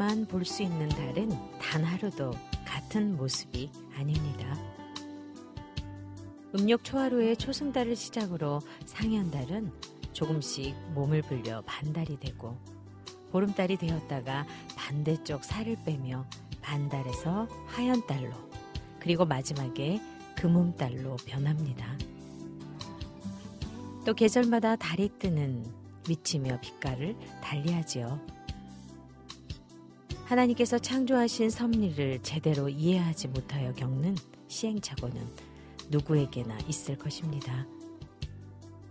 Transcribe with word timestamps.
밤에만 0.00 0.24
볼 0.26 0.46
수 0.46 0.62
있는 0.62 0.88
달은 0.88 1.28
단 1.60 1.84
하루도 1.84 2.32
같은 2.64 3.18
모습이 3.18 3.70
아닙니다. 3.94 4.56
음력 6.58 6.82
초하루의 6.82 7.36
초승달을 7.36 7.94
시작으로 7.94 8.60
상현달은 8.86 9.70
조금씩 10.14 10.74
몸을 10.94 11.20
불려 11.20 11.62
반달이 11.66 12.18
되고 12.18 12.56
보름달이 13.30 13.76
되었다가 13.76 14.46
반대쪽 14.74 15.44
살을 15.44 15.76
빼며 15.84 16.24
반달에서 16.62 17.46
하연달로 17.66 18.32
그리고 19.00 19.26
마지막에 19.26 20.00
금음달로 20.34 21.16
변합니다. 21.26 21.86
또 24.06 24.14
계절마다 24.14 24.76
달이 24.76 25.10
뜨는 25.18 25.66
미치며 26.08 26.58
빛깔을 26.62 27.16
달리하지요. 27.42 28.39
하나님께서 30.30 30.78
창조하신 30.78 31.50
섭리를 31.50 32.20
제대로 32.22 32.68
이해하지 32.68 33.28
못하여 33.28 33.72
겪는 33.74 34.14
시행착오는 34.46 35.20
누구에게나 35.90 36.56
있을 36.68 36.96
것입니다. 36.96 37.66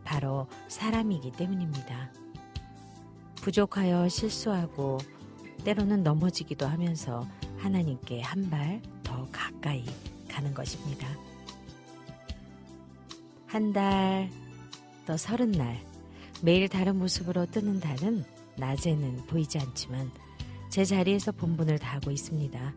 바로 0.04 0.48
사람이기 0.68 1.32
때문입니다. 1.32 2.12
부족하여 3.36 4.10
실수하고 4.10 4.98
때로는 5.64 6.04
넘어지기도 6.04 6.68
하면서 6.68 7.26
하나님께 7.58 8.22
한 8.22 8.50
발 8.50 8.82
더 9.04 9.28
가까이 9.32 9.86
가는 10.28 10.54
것입니다. 10.54 11.08
한 13.48 13.74
달, 13.74 14.30
또 15.08 15.18
서른 15.18 15.52
날, 15.52 15.80
매일 16.44 16.68
다른 16.70 16.98
모습으로 17.00 17.48
뜨는 17.48 17.80
달은 17.80 18.24
낮에는 18.58 19.26
보이지 19.26 19.58
않지만 19.58 20.12
제 20.70 20.86
자리에서 20.86 21.32
본분을 21.32 21.80
다하고 21.80 22.12
있습니다. 22.12 22.74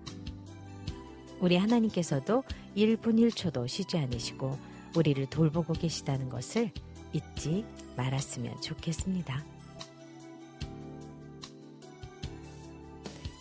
우리 1.41 1.57
하나님께서도 1.57 2.45
1분 2.77 3.19
1초도 3.31 3.69
쉬지 3.69 3.99
않으시고 3.99 4.59
우리를 4.97 5.27
돌보고 5.27 5.73
계시다는 5.75 6.29
것을 6.29 6.71
잊지 7.13 7.65
말았으면 7.97 8.61
좋겠습니다. 8.61 9.45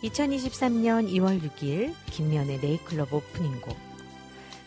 2023년 0.02 1.08
2월 1.12 1.40
6일 1.40 1.94
김면의 2.10 2.58
네이클럽 2.60 3.12
오프닝곡 3.12 3.76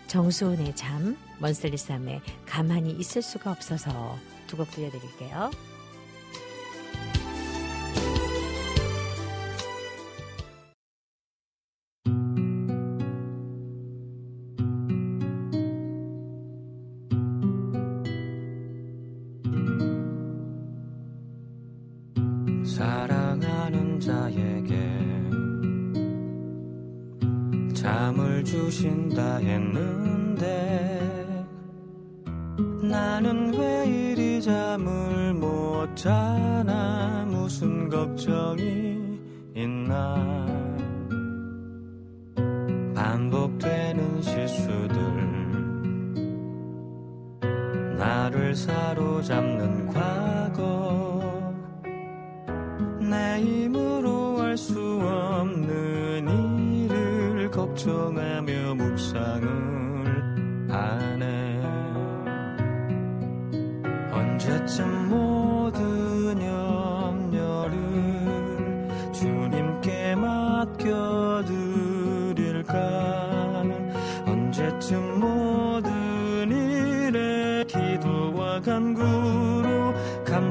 정수훈의 0.07 0.75
잠, 0.75 1.17
먼슬리쌈의 1.39 2.21
가만히 2.45 2.91
있을 2.91 3.21
수가 3.21 3.51
없어서 3.51 4.17
두 4.47 4.55
곡 4.57 4.71
들려드릴게요. 4.71 5.51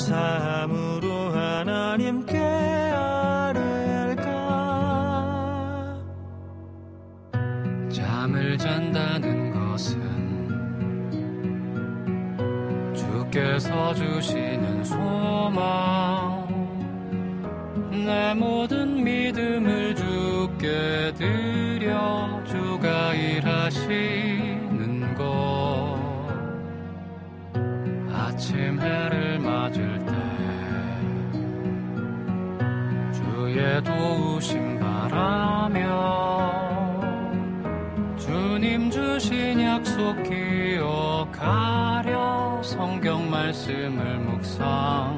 감사함으로 0.05 1.31
하나님께 1.31 2.37
아뢰까? 2.95 4.27
잠을 7.91 8.59
잔다는 8.59 9.53
것은 9.53 10.03
주께서 12.95 13.95
주시는 13.95 14.85
소망. 14.85 16.45
내 17.91 18.35
모든 18.35 19.03
믿음을 19.03 19.95
주께 19.95 21.15
드려 21.17 22.43
주가 22.45 23.15
일하시 23.15 24.24
바라며 35.15 35.79
주님 38.19 38.91
주신 38.91 39.61
약속 39.61 40.21
기억하려 40.25 41.71
성경 42.65 43.31
말씀을 43.31 44.19
묵상 44.19 45.14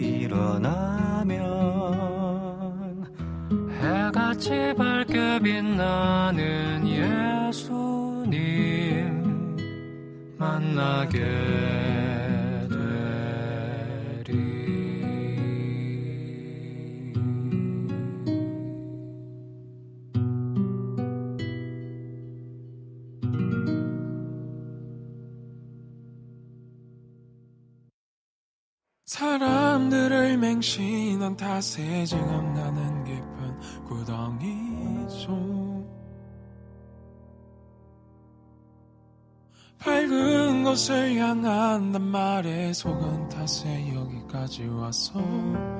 일어나면 0.00 1.36
해같이 3.80 4.74
밝게 4.76 5.40
빛나는 5.40 6.86
예수님 6.88 8.36
만나게 10.38 11.75
맹신한 31.36 31.38
탓에 31.38 32.04
지금 32.04 32.54
나는 32.54 33.04
깊은 33.04 33.84
구덩이 33.84 35.08
속. 35.08 35.86
밝은 39.78 40.64
곳을 40.64 41.16
향한단 41.16 42.02
말에 42.02 42.72
속은 42.72 43.28
탓에 43.28 43.94
여기까지 43.94 44.66
왔어요 44.66 45.76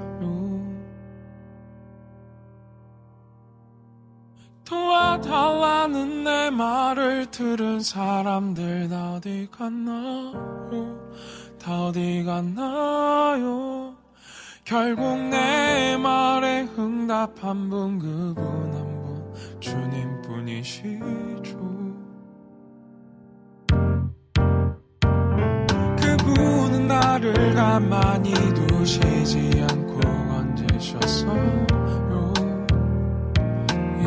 도와달라는 4.64 6.24
내 6.24 6.50
말을 6.50 7.30
들은 7.30 7.80
사람들 7.80 8.88
다 8.88 9.14
어디 9.14 9.48
갔나요? 9.50 10.32
다 11.58 11.86
어디 11.86 12.22
갔나요? 12.24 13.96
결국 14.66 15.16
내 15.30 15.96
말에 15.96 16.66
응답한 16.76 17.70
분 17.70 17.98
그분 18.00 18.44
한 18.44 19.00
분 19.00 19.32
주님뿐이시죠. 19.60 21.56
그분은 25.96 26.88
나를 26.88 27.54
가만히 27.54 28.32
두시지 28.54 29.64
않고 29.70 30.00
건지셨어요. 30.00 31.64
예. 34.00 34.04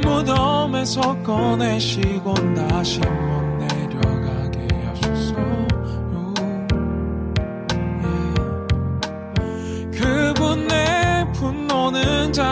무덤에서 0.00 1.22
꺼내시고 1.22 2.32
다시 2.54 3.00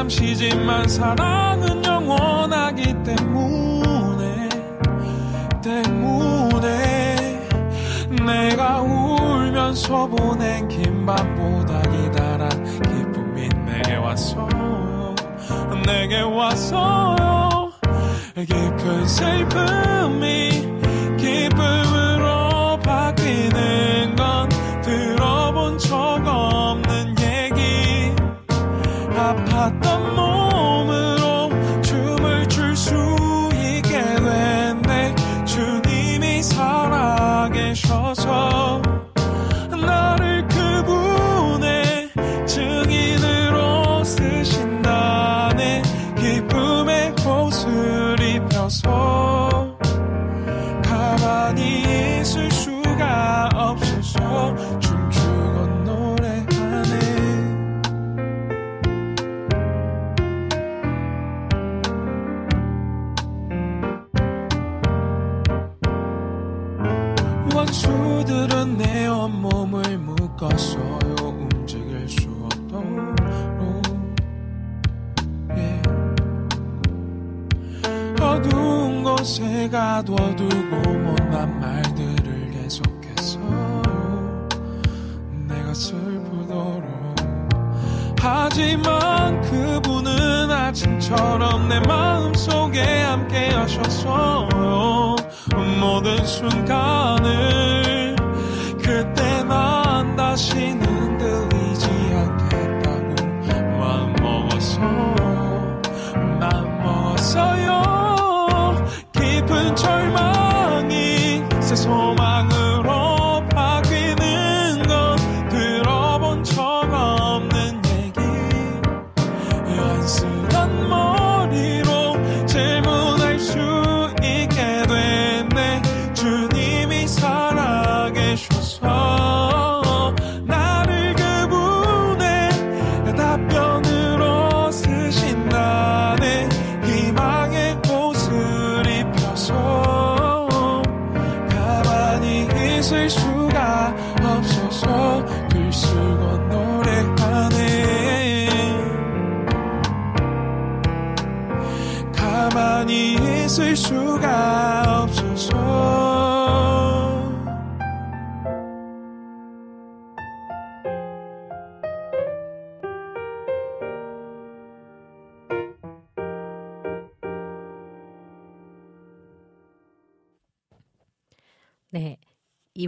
잠시지만 0.09 0.89
사랑은 0.89 1.85
영원하기 1.85 2.83
때문에 3.05 4.49
때문에 5.63 7.41
내가 8.25 8.81
울면서 8.81 10.07
보낸 10.07 10.67
긴 10.67 11.05
밤보다 11.05 11.83
기다란 11.83 12.49
기쁨이 12.81 13.51
내게 13.67 13.97
왔어요. 13.97 15.15
내게 15.85 16.21
왔어요. 16.21 17.71
깊은 18.35 19.07
슬픔이 19.07 20.49
기쁨으로 21.19 22.79
바뀌는 22.83 24.17
건 24.17 24.49
들어본 24.81 25.79
적 25.79 25.95
없는 26.27 27.15
얘기. 27.21 27.29
아팠 29.19 29.68
속에 92.69 92.81
함께 93.03 93.49
하셨어요. 93.49 95.17
모든 95.81 96.25
순간을 96.27 98.17
그때 98.83 99.43
난 99.45 100.15
다시 100.17 100.75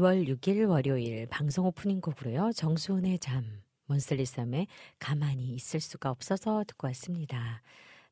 2월 0.00 0.26
6일 0.26 0.66
월요일 0.66 1.26
방송 1.26 1.66
오프닝 1.66 2.00
곡으로요. 2.00 2.52
정수훈의 2.54 3.18
잠, 3.18 3.44
몬슬리썸의 3.86 4.66
가만히 4.98 5.52
있을 5.54 5.78
수가 5.78 6.10
없어서 6.10 6.64
듣고 6.66 6.86
왔습니다. 6.88 7.60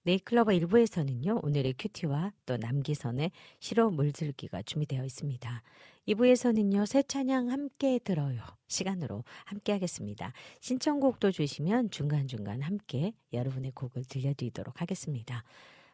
네잎클로버 0.02 0.52
1부에서는요. 0.52 1.42
오늘의 1.42 1.74
큐티와 1.78 2.32
또 2.44 2.58
남기선의 2.58 3.30
시로 3.58 3.90
물들기가 3.90 4.60
준비되어 4.62 5.02
있습니다. 5.02 5.62
2부에서는요. 6.08 6.84
새 6.84 7.02
찬양 7.02 7.50
함께 7.50 7.98
들어요. 7.98 8.42
시간으로 8.66 9.24
함께 9.46 9.72
하겠습니다. 9.72 10.34
신청곡도 10.60 11.32
주시면 11.32 11.90
중간중간 11.90 12.60
함께 12.60 13.14
여러분의 13.32 13.72
곡을 13.72 14.04
들려드리도록 14.04 14.82
하겠습니다. 14.82 15.42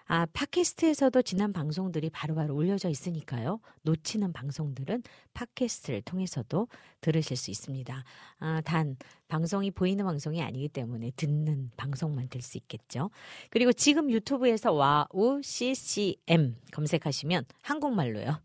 아, 0.08 0.24
팟캐스트에서도 0.32 1.20
지난 1.22 1.52
방송들이 1.52 2.10
바로바로 2.10 2.46
바로 2.46 2.56
올려져 2.56 2.88
있으니까요. 2.88 3.58
놓치는 3.82 4.32
방송들은 4.32 5.02
팟캐스트를 5.34 6.02
통해서도 6.02 6.68
들으실 7.06 7.36
수 7.36 7.52
있습니다. 7.52 8.04
아, 8.40 8.60
단 8.62 8.96
방송이 9.28 9.70
보이는 9.70 10.04
방송이 10.04 10.42
아니기 10.42 10.68
때문에 10.68 11.12
듣는 11.14 11.70
방송만 11.76 12.28
될수 12.28 12.58
있겠죠. 12.58 13.10
그리고 13.50 13.72
지금 13.72 14.10
유튜브에서 14.10 14.72
와우 14.72 15.40
CCM 15.40 16.56
검색하시면 16.72 17.44
한국말로요. 17.62 18.40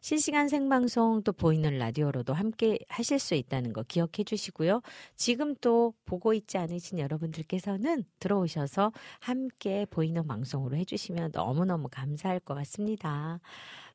실시간 0.00 0.48
생방송 0.48 1.22
또 1.22 1.32
보이는 1.32 1.78
라디오로도 1.78 2.34
함께 2.34 2.78
하실 2.88 3.18
수 3.18 3.34
있다는 3.34 3.72
거 3.72 3.82
기억해 3.82 4.24
주시고요. 4.26 4.82
지금 5.16 5.54
또 5.62 5.94
보고 6.04 6.34
있지 6.34 6.58
않으신 6.58 6.98
여러분들께서는 6.98 8.04
들어오셔서 8.18 8.92
함께 9.20 9.86
보이는 9.88 10.26
방송으로 10.26 10.76
해주시면 10.76 11.30
너무너무 11.32 11.88
감사할 11.90 12.40
것 12.40 12.54
같습니다. 12.54 13.40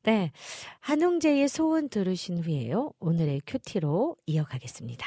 네. 0.04 0.32
한웅재의 0.80 1.48
소원 1.48 1.88
들으신 1.88 2.38
후에요. 2.38 2.92
오늘의 3.00 3.42
큐티로 3.46 4.16
이어가겠습니다. 4.26 5.06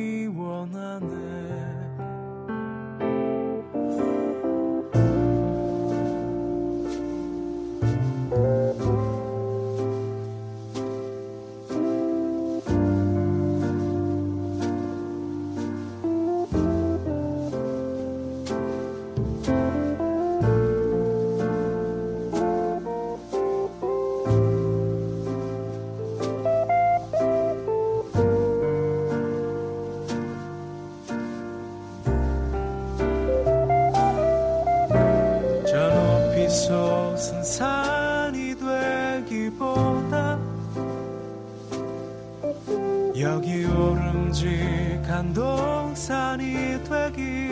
산 45.21 45.33
동산이 45.33 46.83
되길. 46.83 47.51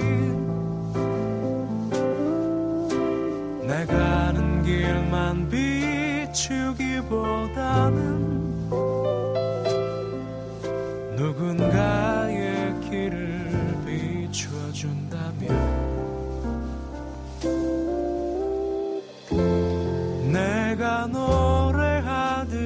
내가 3.67 3.93
아는 4.25 4.63
길만 4.63 5.47
비추기보다는 5.49 6.79
누군가의 11.15 12.73
길을 12.89 13.77
비춰준다면 13.85 15.49
내가 20.31 21.05
노래하듯이 21.05 22.57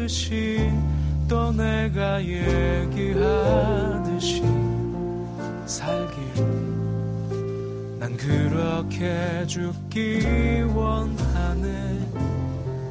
또 1.28 1.52
내가 1.52 2.24
얘기하듯이 2.24 3.24
죽기 9.48 10.62
원하네. 10.74 12.00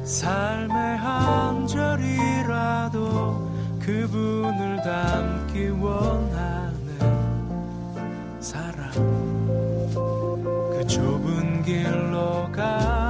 삶의 0.03 0.97
한 0.97 1.65
절이라도 1.65 3.51
그분을 3.79 4.81
닮기 4.83 5.69
원하는 5.69 6.99
사람 8.39 8.91
그 9.93 10.85
좁은 10.87 11.63
길로 11.63 12.51
가 12.51 13.02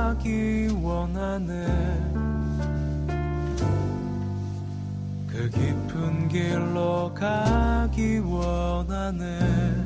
길로 6.34 7.14
가기 7.14 8.18
원하는 8.26 9.83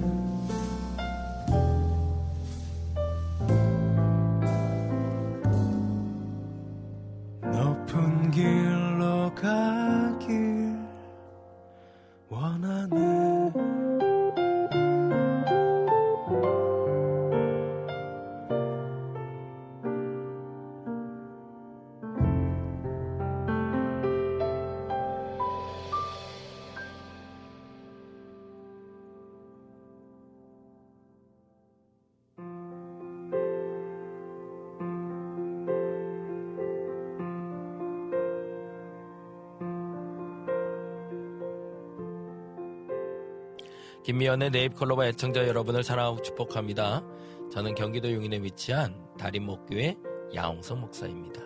김미연의 44.07 44.51
네잎콜로바 44.51 45.05
애청자 45.07 45.45
여러분을 45.49 45.83
사랑하고 45.83 46.21
축복합니다. 46.21 47.03
저는 47.51 47.75
경기도 47.75 48.09
용인에 48.09 48.37
위치한 48.41 48.95
다림목교회 49.19 49.97
야홍성 50.33 50.79
목사입니다. 50.79 51.41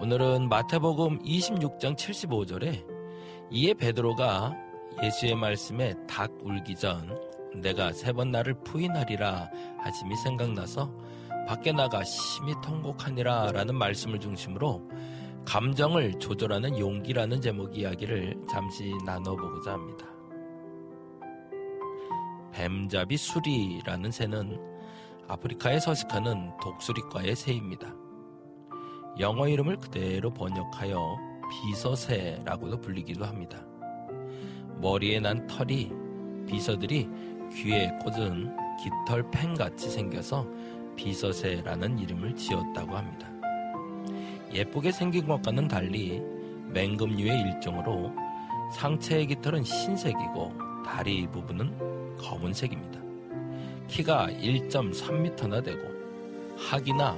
오늘은 0.00 0.50
마태복음 0.50 1.20
26장 1.22 1.96
75절에 1.96 2.84
이에 3.50 3.72
베드로가 3.72 4.54
예수의 5.02 5.34
말씀에 5.34 5.94
닭 6.06 6.30
울기 6.44 6.76
전 6.76 7.18
내가 7.54 7.94
세 7.94 8.12
번 8.12 8.30
나를 8.30 8.52
부인하리라 8.62 9.50
하심이 9.78 10.14
생각나서 10.14 10.92
밖에 11.48 11.72
나가 11.72 12.04
심히 12.04 12.52
통곡하니라 12.62 13.52
라는 13.52 13.76
말씀을 13.76 14.20
중심으로 14.20 14.86
감정을 15.46 16.18
조절하는 16.18 16.78
용기라는 16.78 17.40
제목 17.40 17.78
이야기를 17.78 18.42
잠시 18.50 18.92
나눠보고자 19.06 19.72
합니다. 19.72 20.09
뱀잡이 22.52 23.16
수리라는 23.16 24.10
새는 24.10 24.58
아프리카에 25.28 25.78
서식하는 25.78 26.52
독수리과의 26.60 27.36
새입니다. 27.36 27.94
영어 29.18 29.48
이름을 29.48 29.76
그대로 29.76 30.30
번역하여 30.30 31.16
비서새라고도 31.50 32.80
불리기도 32.80 33.24
합니다. 33.24 33.64
머리에 34.80 35.20
난 35.20 35.46
털이 35.46 35.92
비서들이 36.46 37.08
귀에 37.52 37.90
꽂은 38.02 38.56
깃털 39.06 39.30
펜같이 39.30 39.90
생겨서 39.90 40.46
비서새라는 40.96 41.98
이름을 41.98 42.34
지었다고 42.34 42.96
합니다. 42.96 43.28
예쁘게 44.52 44.92
생긴 44.92 45.26
것과는 45.26 45.68
달리 45.68 46.20
맹금류의 46.72 47.40
일종으로 47.42 48.12
상체의 48.72 49.26
깃털은 49.26 49.62
흰색이고 49.62 50.52
다리 50.84 51.26
부분은 51.28 51.99
검은색입니다. 52.20 53.00
키가 53.88 54.28
1.3m나 54.28 55.64
되고 55.64 55.80
학이나 56.56 57.16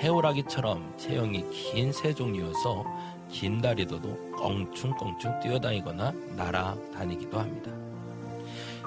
해오라기처럼 0.00 0.94
체형이 0.96 1.48
긴 1.50 1.92
새 1.92 2.12
종류여서 2.12 2.84
긴 3.28 3.60
다리도도 3.60 4.32
껑충껑충 4.32 5.40
뛰어다니거나 5.40 6.12
날아다니기도 6.36 7.38
합니다. 7.38 7.70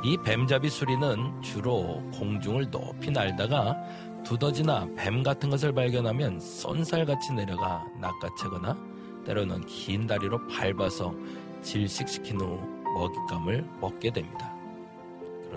이 0.03 0.15
뱀잡이 0.23 0.69
수리는 0.69 1.41
주로 1.41 2.01
공중을 2.13 2.69
높이 2.69 3.10
날다가 3.10 3.75
두더지나 4.23 4.88
뱀 4.95 5.23
같은 5.23 5.49
것을 5.49 5.73
발견하면 5.73 6.39
쏜살같이 6.39 7.34
내려가 7.34 7.86
낚아채거나 7.99 8.77
때로는 9.25 9.65
긴 9.65 10.06
다리로 10.06 10.47
밟아서 10.47 11.13
질식시킨 11.62 12.39
후 12.39 12.60
먹잇감을 12.93 13.65
먹게 13.82 14.12
됩니다. 14.12 14.57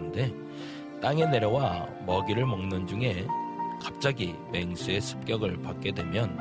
그런데 0.01 0.33
땅에 1.03 1.27
내려와 1.27 1.87
먹이를 2.07 2.47
먹는 2.47 2.87
중에 2.87 3.27
갑자기 3.83 4.35
맹수의 4.53 5.01
습격을 5.01 5.63
받게 5.63 5.93
되면 5.93 6.37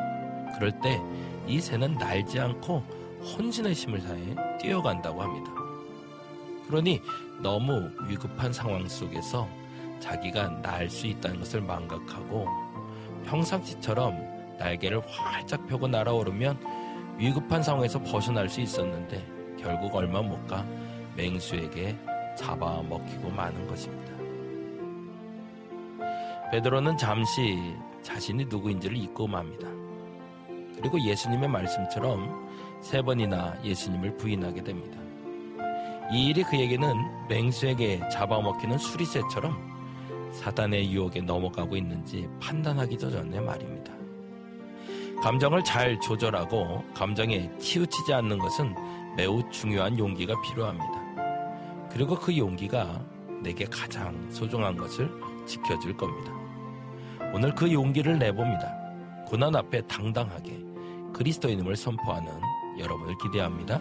그럴 0.55 0.71
때 0.79 0.99
이 1.47 1.59
새는 1.59 1.95
날지 1.95 2.39
않고 2.39 2.83
혼신의 3.23 3.73
힘을 3.73 4.03
다해 4.03 4.59
뛰어간다고 4.59 5.19
합니다. 5.23 5.51
그러니 6.67 7.01
너무 7.41 7.89
위급한 8.07 8.53
상황 8.53 8.87
속에서 8.87 9.49
자기가 9.99 10.61
날 10.61 10.87
수 10.91 11.07
있다는 11.07 11.39
것을 11.39 11.61
망각하고 11.61 12.45
평상시처럼 13.25 14.15
날개를 14.59 15.01
활짝 15.07 15.65
펴고 15.65 15.87
날아오르면 15.87 17.17
위급한 17.17 17.63
상황에서 17.63 17.97
벗어날 18.03 18.47
수 18.47 18.61
있었는데 18.61 19.25
결국 19.59 19.95
얼마 19.95 20.21
못 20.21 20.45
가 20.45 20.63
맹수에게 21.15 21.97
잡아먹히고 22.39 23.29
마는 23.29 23.67
것입니다. 23.67 24.13
베드로는 26.51 26.97
잠시 26.97 27.75
자신이 28.01 28.45
누구인지를 28.45 28.97
잊고 28.97 29.27
맙니다. 29.27 29.67
그리고 30.77 30.99
예수님의 30.99 31.49
말씀처럼 31.49 32.49
세 32.81 33.01
번이나 33.01 33.55
예수님을 33.63 34.17
부인하게 34.17 34.63
됩니다. 34.63 34.97
이 36.11 36.27
일이 36.27 36.43
그에게는 36.43 37.27
맹수에게 37.27 38.09
잡아먹히는 38.09 38.77
수리새처럼 38.77 39.69
사단의 40.31 40.91
유혹에 40.91 41.21
넘어가고 41.21 41.75
있는지 41.75 42.27
판단하기도 42.39 43.11
전에 43.11 43.39
말입니다. 43.39 43.93
감정을 45.21 45.63
잘 45.63 45.99
조절하고 45.99 46.83
감정에 46.95 47.51
치우치지 47.59 48.13
않는 48.13 48.39
것은 48.39 48.73
매우 49.17 49.43
중요한 49.51 49.99
용기가 49.99 50.33
필요합니다. 50.41 50.98
그리고 51.91 52.15
그 52.17 52.35
용기가 52.37 53.01
내게 53.41 53.65
가장 53.65 54.15
소중한 54.31 54.75
것을 54.75 55.09
지켜줄 55.45 55.97
겁니다. 55.97 56.31
오늘 57.33 57.53
그 57.53 57.71
용기를 57.71 58.19
내봅니다. 58.19 58.75
고난 59.25 59.55
앞에 59.55 59.81
당당하게 59.87 60.63
그리스도인임을 61.13 61.75
선포하는 61.75 62.31
여러분을 62.79 63.15
기대합니다. 63.21 63.79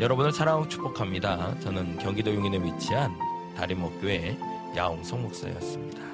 여러분을 0.00 0.32
사랑하고 0.32 0.68
축복합니다. 0.68 1.58
저는 1.60 1.98
경기도 1.98 2.34
용인에 2.34 2.62
위치한 2.62 3.16
다리목교회 3.56 4.38
야홍성 4.76 5.22
목사였습니다. 5.22 6.11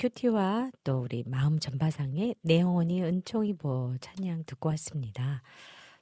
큐티와 0.00 0.70
또 0.82 1.02
우리 1.02 1.24
마음 1.26 1.58
전파상의 1.58 2.36
내 2.40 2.60
영혼이 2.60 3.02
은총이 3.02 3.56
뭐 3.60 3.94
찬양 4.00 4.44
듣고 4.46 4.70
왔습니다. 4.70 5.42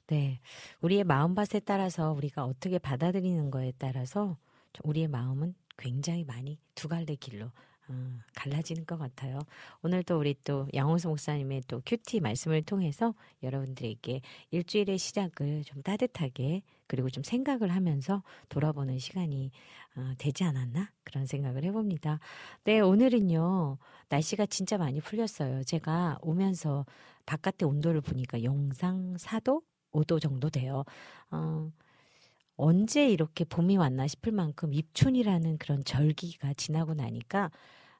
네, 0.07 0.39
우리의 0.79 1.03
마음밭에 1.03 1.59
따라서 1.65 2.13
우리가 2.13 2.45
어떻게 2.45 2.79
받아들이는 2.79 3.51
거에 3.51 3.73
따라서 3.77 4.37
우리의 4.85 5.09
마음은 5.09 5.53
굉장히 5.77 6.23
많이 6.23 6.57
두 6.75 6.87
갈래 6.87 7.15
길로 7.15 7.51
어, 7.89 8.19
갈라지는 8.35 8.85
것 8.85 8.97
같아요. 8.97 9.37
오늘 9.81 10.03
또 10.03 10.17
우리 10.17 10.33
또 10.45 10.67
양홍수 10.73 11.09
목사님의 11.09 11.63
또 11.67 11.81
큐티 11.85 12.21
말씀을 12.21 12.61
통해서 12.61 13.13
여러분들에게 13.43 14.21
일주일의 14.51 14.97
시작을 14.97 15.65
좀 15.65 15.81
따뜻하게 15.81 16.61
그리고 16.87 17.09
좀 17.09 17.23
생각을 17.23 17.69
하면서 17.69 18.23
돌아보는 18.47 18.97
시간이 18.97 19.51
어, 19.99 20.13
되지 20.17 20.45
않았나 20.45 20.91
그런 21.03 21.25
생각을 21.25 21.65
해봅니다. 21.65 22.19
네 22.63 22.79
오늘은요 22.79 23.77
날씨가 24.07 24.45
진짜 24.45 24.77
많이 24.77 25.01
풀렸어요. 25.01 25.63
제가 25.63 26.19
오면서 26.21 26.85
바깥의 27.25 27.67
온도를 27.67 28.01
보니까 28.01 28.43
영상 28.43 29.15
4도 29.17 29.61
5도 29.91 30.21
정도 30.21 30.49
돼요. 30.49 30.85
어, 31.31 31.69
언제 32.55 33.09
이렇게 33.09 33.43
봄이 33.43 33.77
왔나 33.77 34.07
싶을 34.07 34.31
만큼 34.31 34.73
입춘이라는 34.73 35.57
그런 35.57 35.83
절기가 35.83 36.53
지나고 36.53 36.93
나니까 36.93 37.51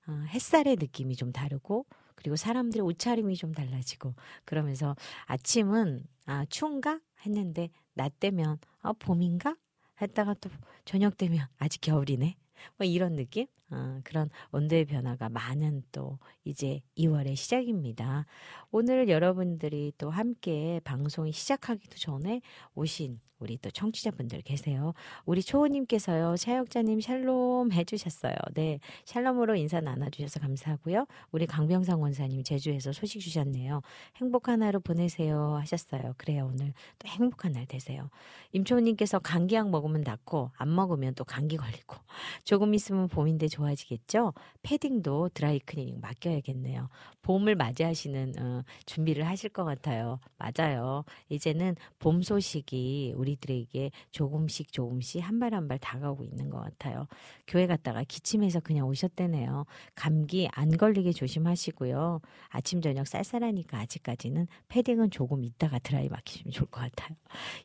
어, 0.07 0.11
햇살의 0.29 0.77
느낌이 0.79 1.15
좀 1.15 1.31
다르고 1.31 1.85
그리고 2.15 2.35
사람들의 2.35 2.85
옷차림이 2.85 3.35
좀 3.35 3.53
달라지고 3.53 4.15
그러면서 4.45 4.95
아침은 5.25 6.03
아 6.25 6.45
추운가 6.45 6.99
했는데 7.25 7.69
낮 7.93 8.19
되면 8.19 8.57
아 8.81 8.93
봄인가 8.93 9.55
했다가 10.01 10.35
또 10.35 10.49
저녁 10.85 11.17
되면 11.17 11.47
아직 11.57 11.81
겨울이네. 11.81 12.35
뭐 12.77 12.85
이런 12.85 13.15
느낌 13.15 13.47
어, 13.71 13.99
그런 14.03 14.29
온도의 14.51 14.85
변화가 14.85 15.29
많은 15.29 15.83
또 15.91 16.19
이제 16.43 16.81
2월의 16.97 17.35
시작입니다. 17.35 18.25
오늘 18.71 19.09
여러분들이 19.09 19.93
또 19.97 20.09
함께 20.09 20.79
방송이 20.83 21.31
시작하기도 21.31 21.95
전에 21.97 22.41
오신 22.75 23.19
우리 23.39 23.57
또 23.57 23.71
청취자분들 23.71 24.41
계세요. 24.41 24.93
우리 25.25 25.41
초호님께서요, 25.41 26.35
차역자님 26.37 26.99
샬롬 26.99 27.71
해주셨어요. 27.71 28.35
네. 28.53 28.79
샬롬으로 29.05 29.55
인사 29.55 29.79
나눠주셔서 29.79 30.39
감사하고요. 30.41 31.05
우리 31.31 31.45
강병상 31.45 32.01
원사님 32.01 32.43
제주에서 32.43 32.91
소식 32.91 33.21
주셨네요. 33.21 33.81
행복한 34.17 34.61
하루 34.61 34.79
보내세요 34.81 35.55
하셨어요. 35.55 36.13
그래요. 36.17 36.49
오늘 36.53 36.73
또 36.99 37.07
행복한 37.07 37.53
날 37.53 37.65
되세요. 37.65 38.09
임초호님께서 38.51 39.19
감기약 39.19 39.69
먹으면 39.69 40.01
낫고, 40.01 40.51
안 40.55 40.75
먹으면 40.75 41.15
또 41.15 41.23
감기 41.23 41.55
걸리고, 41.55 41.95
조금 42.43 42.73
있으면 42.73 43.07
봄인데 43.07 43.47
좋아지겠죠? 43.59 44.33
패딩도 44.63 45.29
드라이 45.33 45.59
클리닝 45.59 45.99
맡겨야겠네요. 46.01 46.89
봄을 47.21 47.55
맞이하시는, 47.55 48.33
어, 48.39 48.63
준비를 48.85 49.27
하실 49.27 49.49
것 49.49 49.63
같아요. 49.65 50.19
맞아요. 50.37 51.03
이제는 51.29 51.75
봄 51.99 52.21
소식이 52.21 53.13
우리 53.15 53.29
우리들에게 53.29 53.91
조금씩 54.11 54.71
조금씩 54.71 55.21
한 55.23 55.39
발 55.39 55.53
한 55.53 55.67
발 55.67 55.77
다가오고 55.79 56.23
있는 56.23 56.49
것 56.49 56.59
같아요. 56.59 57.07
교회 57.47 57.67
갔다가 57.67 58.03
기침해서 58.03 58.59
그냥 58.59 58.87
오셨대네요. 58.87 59.65
감기 59.95 60.47
안 60.51 60.69
걸리게 60.75 61.11
조심하시고요. 61.11 62.21
아침 62.49 62.81
저녁 62.81 63.07
쌀쌀하니까 63.07 63.79
아직까지는 63.79 64.47
패딩은 64.67 65.11
조금 65.11 65.43
있다가 65.43 65.79
드라이 65.79 66.09
맡기시면 66.09 66.51
좋을 66.51 66.67
것 66.69 66.81
같아요. 66.81 67.15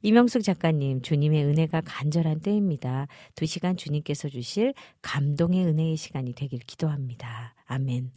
이명숙 0.02 0.42
작가님, 0.42 1.02
주님의 1.02 1.44
은혜가 1.44 1.82
간절한 1.84 2.40
때입니다. 2.40 3.06
두 3.34 3.46
시간 3.46 3.76
주님께서 3.76 4.28
주실 4.28 4.74
감동의 5.02 5.64
은혜 5.66 5.83
의 5.84 5.96
시간이 5.96 6.34
되길 6.34 6.60
기도합니다. 6.60 7.54
아멘. 7.66 8.10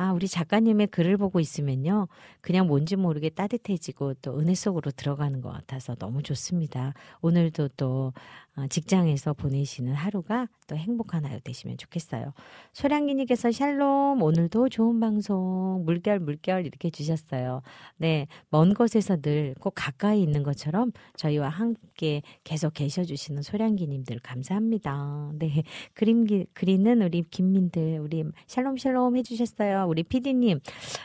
아, 0.00 0.12
우리 0.14 0.28
작가님의 0.28 0.86
글을 0.88 1.18
보고 1.18 1.40
있으면요. 1.40 2.08
그냥 2.40 2.66
뭔지 2.68 2.96
모르게 2.96 3.28
따뜻해지고 3.28 4.14
또 4.22 4.38
은혜 4.40 4.54
속으로 4.54 4.90
들어가는 4.92 5.42
것 5.42 5.50
같아서 5.52 5.94
너무 5.96 6.22
좋습니다. 6.22 6.94
오늘도 7.20 7.68
또 7.76 8.14
어, 8.56 8.66
직장에서 8.68 9.34
보내시는 9.34 9.92
하루가 9.94 10.48
또 10.68 10.76
행복한 10.76 11.26
하루 11.26 11.40
되시면 11.40 11.76
좋겠어요. 11.78 12.32
소량기님께서 12.72 13.52
샬롬 13.52 14.22
오늘도 14.22 14.70
좋은 14.70 15.00
방송 15.00 15.82
물결 15.84 16.20
물결 16.20 16.66
이렇게 16.66 16.90
주셨어요. 16.90 17.62
네, 17.98 18.26
먼 18.50 18.74
곳에서 18.74 19.16
늘 19.20 19.54
꼭 19.60 19.74
가까이 19.76 20.22
있는 20.22 20.42
것처럼 20.42 20.92
저희와 21.16 21.48
함께 21.48 22.22
계속 22.44 22.74
계셔주시는 22.74 23.42
소량기님들 23.42 24.20
감사합니다. 24.20 25.32
네, 25.38 25.62
그림 25.94 26.26
그리는 26.54 27.02
우리 27.02 27.22
김민들 27.30 28.00
우리 28.00 28.24
샬롬 28.46 28.76
샬롬 28.78 29.16
해주셨어요. 29.18 29.86
우리 29.90 30.02
피디님 30.02 30.60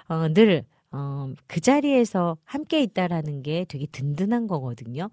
어, 0.07 0.33
늘 0.33 0.63
어, 0.91 1.33
그 1.47 1.59
자리에서 1.59 2.37
함께 2.45 2.81
있다라는 2.81 3.43
게 3.43 3.65
되게 3.67 3.85
든든한 3.87 4.47
거거든요. 4.47 5.09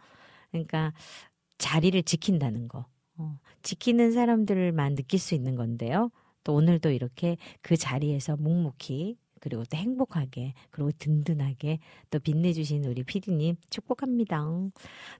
그러니까 0.51 0.93
자리를 1.59 2.01
지킨다는 2.05 2.69
거. 2.69 2.87
어, 3.17 3.39
지키는 3.63 4.13
사람들만 4.13 4.95
느낄 4.95 5.19
수 5.19 5.35
있는 5.35 5.57
건데요. 5.57 6.11
또 6.45 6.55
오늘도 6.55 6.91
이렇게 6.91 7.37
그 7.61 7.77
자리에서 7.77 8.37
묵묵히 8.37 9.17
그리고 9.43 9.65
또 9.65 9.77
행복하게 9.77 10.55
그리고 10.71 10.93
든든하게 10.93 11.81
또 12.11 12.21
빛내주신 12.21 12.85
우리 12.85 13.03
피디님 13.03 13.57
축복합니다. 13.71 14.41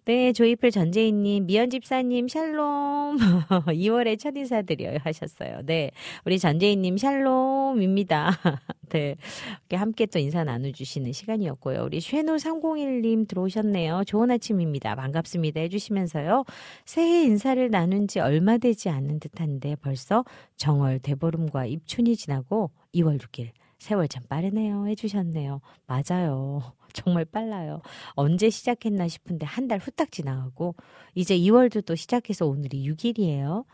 네, 0.05 0.33
조이풀 0.33 0.71
전재희님, 0.71 1.47
미연 1.47 1.71
집사님 1.71 2.29
샬롬 2.29 3.17
2월에 3.67 4.17
첫 4.21 4.37
인사드려요 4.37 4.99
하셨어요. 5.03 5.63
네, 5.65 5.91
우리 6.25 6.39
전재희님 6.39 6.99
샬롬입니다. 6.99 8.31
네, 8.91 9.17
이렇게 9.63 9.77
함께 9.77 10.07
또 10.07 10.21
인사 10.21 10.45
나눠주시는 10.45 11.13
시간이었고요. 11.13 11.83
우리 11.83 12.01
쉐노 12.01 12.37
301님 12.37 13.27
들어오셨네요. 13.27 14.05
좋은 14.07 14.31
아침입니다. 14.31 14.95
반갑습니다 14.95 15.61
해주시면서요. 15.63 16.45
새해 16.85 17.25
인사를 17.25 17.71
나눈 17.71 18.07
지 18.07 18.21
얼마 18.21 18.57
되지 18.59 18.89
않은 18.89 19.19
듯한데 19.19 19.77
벌써 19.83 20.25
정월 20.57 21.01
대보름과 21.01 21.67
입춘이 21.67 22.15
지나고 22.15 22.71
2월 22.95 23.19
6일 23.19 23.51
세월 23.83 24.09
참 24.09 24.23
빠르네요. 24.29 24.87
해주셨네요. 24.89 25.61
맞아요. 25.87 26.63
정말 26.95 27.25
빨라요. 27.25 27.83
언제 28.15 28.51
시작했나 28.51 29.09
싶은데 29.09 29.47
한 29.47 29.69
달 29.69 29.79
후딱 29.79 30.13
지나가고, 30.13 30.75
이제 31.15 31.35
2월도 31.37 31.85
또 31.87 31.95
시작해서 31.97 32.47
오늘이 32.47 32.83
6일이에요. 32.85 33.65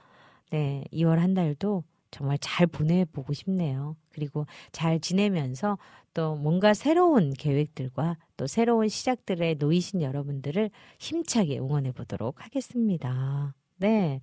네, 0.50 0.84
2월 0.92 1.18
한 1.18 1.34
달도 1.34 1.84
정말 2.10 2.38
잘 2.40 2.66
보내보고 2.66 3.32
싶네요. 3.34 3.96
그리고 4.10 4.46
잘 4.72 5.00
지내면서 5.00 5.78
또 6.14 6.36
뭔가 6.36 6.74
새로운 6.74 7.32
계획들과 7.34 8.16
또 8.36 8.46
새로운 8.46 8.88
시작들에 8.88 9.54
놓이신 9.58 10.02
여러분들을 10.02 10.70
힘차게 10.98 11.58
응원해 11.58 11.92
보도록 11.92 12.44
하겠습니다. 12.44 13.54
네. 13.78 14.20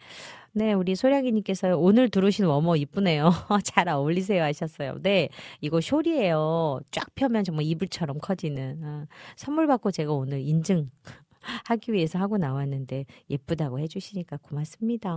네, 0.53 0.73
우리 0.73 0.95
소량이님께서 0.95 1.77
오늘 1.77 2.09
들어오신 2.09 2.45
워머 2.45 2.75
이쁘네요. 2.77 3.29
잘 3.63 3.89
어울리세요 3.89 4.43
하셨어요. 4.43 4.99
네, 5.01 5.29
이거 5.61 5.79
숄이에요. 5.79 6.81
쫙 6.91 7.13
펴면 7.15 7.43
정말 7.43 7.65
이불처럼 7.65 8.19
커지는. 8.19 8.81
어, 8.83 9.05
선물 9.35 9.67
받고 9.67 9.91
제가 9.91 10.13
오늘 10.13 10.41
인증 10.41 10.89
하기 11.67 11.93
위해서 11.93 12.19
하고 12.19 12.37
나왔는데 12.37 13.05
예쁘다고 13.29 13.79
해주시니까 13.79 14.37
고맙습니다. 14.37 15.13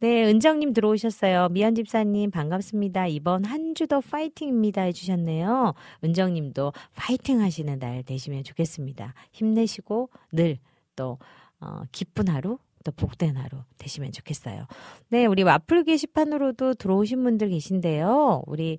네, 0.00 0.24
은정님 0.24 0.72
들어오셨어요. 0.72 1.48
미연 1.50 1.74
집사님 1.74 2.30
반갑습니다. 2.30 3.08
이번 3.08 3.44
한 3.44 3.74
주도 3.74 4.00
파이팅입니다 4.00 4.82
해주셨네요. 4.82 5.74
은정님도 6.04 6.72
파이팅 6.94 7.40
하시는 7.40 7.78
날 7.78 8.02
되시면 8.04 8.44
좋겠습니다. 8.44 9.14
힘내시고 9.32 10.10
늘 10.32 10.58
또 10.96 11.18
어, 11.60 11.82
기쁜 11.92 12.28
하루 12.28 12.58
또 12.84 12.92
복된 12.92 13.36
하루 13.36 13.62
되시면 13.78 14.12
좋겠어요. 14.12 14.66
네, 15.08 15.26
우리 15.26 15.42
와플 15.42 15.84
게시판으로도 15.84 16.74
들어오신 16.74 17.22
분들 17.24 17.48
계신데요. 17.48 18.44
우리 18.46 18.78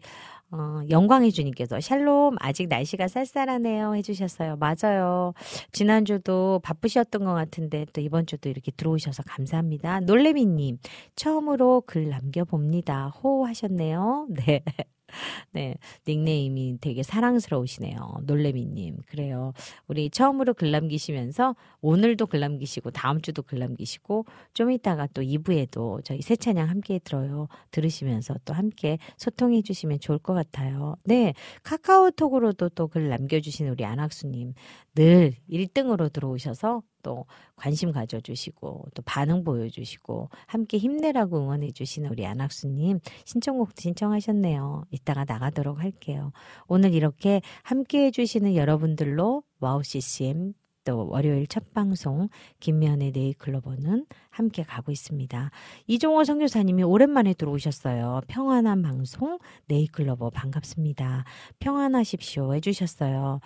어, 0.52 0.82
영광의 0.89 1.32
주님께서 1.32 1.82
샬롬 1.82 2.38
아직 2.39 2.68
날씨가 2.68 3.08
쌀쌀하네요 3.08 3.96
해주셨어요. 3.96 4.58
맞아요. 4.58 5.34
지난주도 5.72 6.62
바쁘셨던 6.63 7.26
것 7.26 7.34
같은데 7.34 7.86
또 7.91 8.00
이번 8.00 8.26
주도 8.26 8.48
이렇게 8.50 8.72
들어오셔서 8.72 9.24
감사합니다. 9.24 10.02
놀래미님 10.02 10.78
처음으로 11.15 11.84
글 11.86 12.10
남겨봅니다. 12.10 13.08
호 13.08 13.46
하셨네요. 13.46 14.28
네. 14.30 14.63
네, 15.54 15.75
닉네임이 16.08 16.80
되게 16.82 17.04
사랑스러우시네요. 17.04 17.97
놀래미님. 18.23 18.97
그래요. 19.08 19.54
우리 19.88 20.10
처음으로 20.10 20.54
글 20.54 20.71
남기시면서 20.71 21.56
오늘도 21.82 22.28
글 22.28 22.39
남기시고 22.39 22.91
다음 22.91 23.21
주도 23.21 23.41
글 23.43 23.60
남기시고 23.60 24.25
좀 24.54 24.71
이따가 24.71 25.08
또 25.13 25.21
2부에도 25.21 26.04
저희 26.04 26.21
새 26.21 26.36
찬양 26.36 26.69
함께 26.69 26.99
들어요. 26.99 27.47
들으시면서 27.71 28.36
또 28.45 28.54
함께 28.54 28.97
소통해 29.17 29.62
주시면 29.62 29.99
좋을 29.99 30.19
것 30.19 30.34
같아요. 30.34 30.95
네, 31.04 31.34
카카오톡으로도 31.63 32.69
또 32.69 32.88
글 32.88 33.10
남겨주신 33.10 33.67
우리 33.69 33.84
안학수님 33.86 34.54
늘 34.95 35.34
1등으로 35.49 36.12
들어오셔서 36.13 36.82
또 37.06 37.26
관심 37.56 37.91
가져주시고 37.91 38.86
또 38.96 39.02
반응 39.04 39.44
보여주시고 39.44 40.30
함께 40.48 40.80
힘내라고 40.80 41.38
응원해주시는 41.38 42.10
우리 42.10 42.26
안학수님 42.26 43.00
신청곡 43.26 43.74
신청하셨네요. 43.76 44.86
이따가 44.89 45.24
나가도록 45.24 45.80
할게요. 45.80 46.32
오늘 46.68 46.96
이렇게 46.96 47.44
함께 47.62 48.06
해주시는 48.06 48.56
여러분들로 48.56 49.44
와우 49.60 49.84
CCM 49.84 50.54
또 50.84 51.08
월요일 51.08 51.46
첫 51.46 51.74
방송 51.74 52.30
김미현의 52.60 53.12
네잎클로버는 53.12 54.08
함께 54.32 54.63
가고 54.63 54.91
있습니다. 54.91 55.52
이종호 55.86 56.24
선교사님이 56.24 56.84
오랜만에 56.84 57.36
들어오셨어요. 57.36 58.22
평안한 58.28 58.82
방송 58.82 59.38
네잎클로버 59.68 60.32
반갑습니다. 60.32 61.24
평안하십시오 61.60 62.56
해주셨어요. 62.56 63.41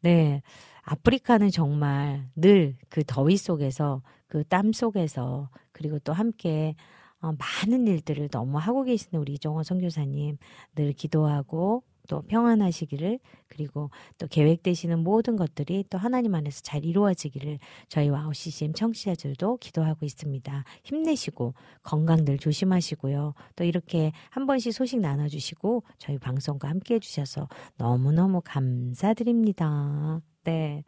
네. 0.00 0.42
아프리카는 0.84 1.50
정말 1.50 2.28
늘 2.36 2.76
그 2.90 3.02
더위 3.06 3.36
속에서 3.36 4.02
그 4.28 4.44
땀 4.44 4.72
속에서 4.72 5.50
그리고 5.72 5.98
또 6.00 6.12
함께 6.12 6.74
어, 7.20 7.32
많은 7.32 7.86
일들을 7.88 8.28
너무 8.30 8.58
하고 8.58 8.82
계시는 8.84 9.20
우리 9.20 9.34
이종호 9.34 9.62
선교사님 9.62 10.38
늘 10.76 10.92
기도하고 10.92 11.82
또 12.08 12.22
평안하시기를 12.22 13.18
그리고 13.48 13.90
또 14.18 14.26
계획되시는 14.28 14.98
모든 15.00 15.36
것들이 15.36 15.84
또 15.90 15.98
하나님 15.98 16.34
안에서 16.34 16.60
잘 16.62 16.84
이루어지기를 16.84 17.58
저희 17.88 18.10
와우 18.10 18.34
CCM 18.34 18.74
청취자들도 18.74 19.56
기도하고 19.58 20.04
있습니다. 20.06 20.64
힘내시고 20.84 21.54
건강 21.82 22.24
늘 22.26 22.38
조심하시고요. 22.38 23.34
또 23.56 23.64
이렇게 23.64 24.12
한 24.30 24.46
번씩 24.46 24.74
소식 24.74 25.00
나눠주시고 25.00 25.84
저희 25.98 26.18
방송과 26.18 26.68
함께 26.68 26.96
해주셔서 26.96 27.48
너무너무 27.78 28.42
감사드립니다. 28.44 30.20
네. 30.44 30.84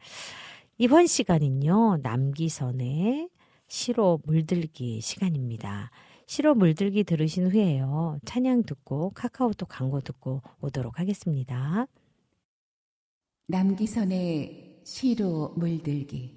이번 0.78 1.06
시간은요, 1.06 2.00
남기선의 2.02 3.30
시로 3.68 4.20
물들기 4.24 5.00
시간입니다. 5.00 5.90
시로 6.26 6.54
물들기 6.54 7.04
들으신 7.04 7.50
후에요. 7.50 8.18
찬양 8.24 8.64
듣고 8.64 9.10
카카오톡 9.14 9.68
광고 9.68 10.00
듣고 10.00 10.42
오도록 10.60 10.98
하겠습니다. 10.98 11.86
남기선의 13.48 14.82
시로 14.84 15.54
물들기 15.56 16.35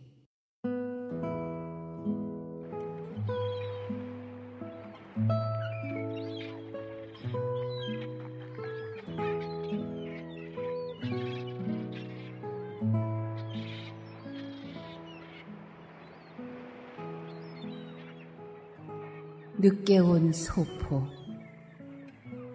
늦게 19.62 19.98
온 19.98 20.32
소포 20.32 21.04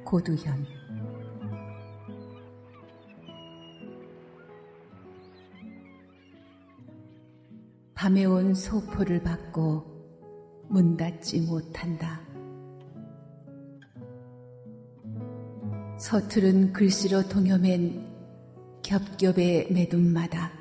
고두현 0.06 0.66
밤에 7.92 8.24
온 8.24 8.54
소포를 8.54 9.22
받고 9.22 9.84
문 10.70 10.96
닫지 10.96 11.42
못한다. 11.42 12.22
서투른 15.98 16.72
글씨로 16.72 17.28
동여맨 17.28 18.14
겹겹의 18.82 19.70
매듭마다 19.70 20.52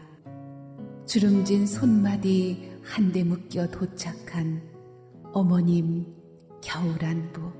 주름진 1.06 1.65
손마디 1.67 2.69
한데 2.84 3.23
묶여 3.23 3.65
도착한 3.71 4.62
어머님 5.32 6.21
겨울 6.63 7.04
안부 7.04 7.52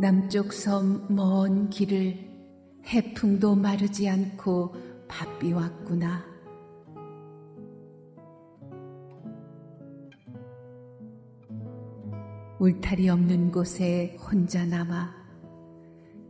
남쪽 0.00 0.52
섬 0.52 1.06
먼 1.08 1.70
길을 1.70 2.28
해풍도 2.84 3.54
마르지 3.54 4.08
않고 4.08 4.74
바삐 5.06 5.52
왔구나. 5.52 6.24
울타리 12.58 13.08
없는 13.08 13.52
곳에 13.52 14.16
혼자 14.20 14.66
남아 14.66 15.14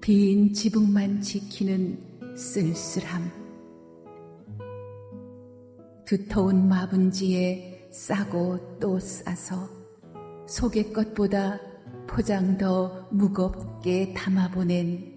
빈 0.03 0.53
지붕만 0.53 1.23
지키는 1.23 2.37
쓸쓸함. 2.37 3.31
두터운 6.05 6.69
마분지에 6.69 7.89
싸고 7.91 8.79
또 8.79 8.99
싸서 8.99 9.78
속의 10.49 10.95
것보다 10.95 11.61
포장 12.07 12.57
더 12.57 13.07
무겁게 13.11 14.15
담아보낸 14.15 15.15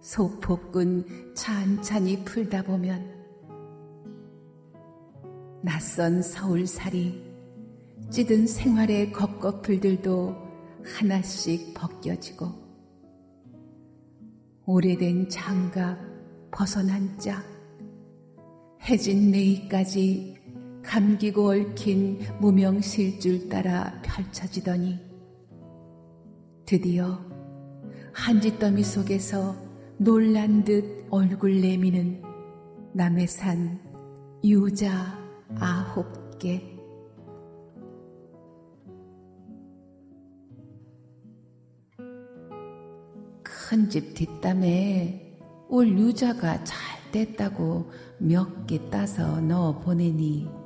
소폭군 0.00 1.32
찬찬히 1.36 2.24
풀다 2.24 2.64
보면 2.64 3.08
낯선 5.62 6.22
서울살이 6.22 7.22
찌든 8.10 8.48
생활의 8.48 9.12
겉꺼풀들도 9.12 10.36
하나씩 10.82 11.72
벗겨지고 11.74 12.52
오래된 14.66 15.28
장갑 15.28 15.98
벗어난 16.50 17.16
짝 17.16 17.44
해진 18.88 19.30
내이까지 19.30 20.37
감기고 20.88 21.50
얽힌 21.50 22.18
무명 22.40 22.80
실줄 22.80 23.50
따라 23.50 23.92
펼쳐지더니 24.02 24.98
드디어 26.64 27.20
한짓더미 28.14 28.82
속에서 28.84 29.54
놀란 29.98 30.64
듯 30.64 31.06
얼굴 31.10 31.60
내미는 31.60 32.22
남의 32.94 33.26
산 33.26 33.78
유자 34.42 35.18
아홉 35.56 36.38
개. 36.38 36.62
큰 43.42 43.90
집 43.90 44.14
뒷담에 44.14 45.36
올 45.68 45.86
유자가 45.98 46.64
잘 46.64 46.78
됐다고 47.12 47.90
몇 48.18 48.66
개 48.66 48.88
따서 48.88 49.38
넣어 49.42 49.78
보내니 49.80 50.57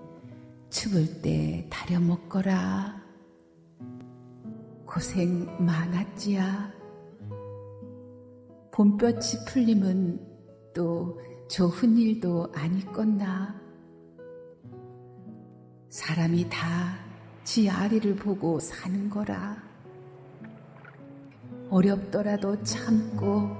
죽을 0.72 1.20
때 1.22 1.66
다려 1.70 2.00
먹거라. 2.00 3.00
고생 4.84 5.46
많았지야. 5.64 6.72
봄볕이 8.72 9.44
풀림은 9.44 10.20
또 10.74 11.20
좋은 11.48 11.96
일도 11.96 12.50
아니겠나. 12.54 13.60
사람이 15.90 16.48
다 16.50 17.12
지 17.44 17.68
아리를 17.68 18.14
보고 18.16 18.60
사는 18.60 19.10
거라. 19.10 19.56
어렵더라도 21.70 22.62
참고 22.62 23.50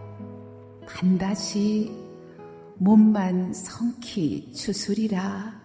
반드시 0.87 1.93
몸만 2.77 3.53
성키 3.53 4.53
추스리라. 4.53 5.62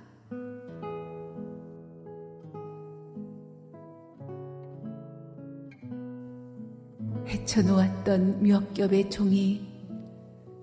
헤쳐놓았던 7.48 8.44
몇 8.44 8.74
겹의 8.74 9.10
종이 9.10 9.66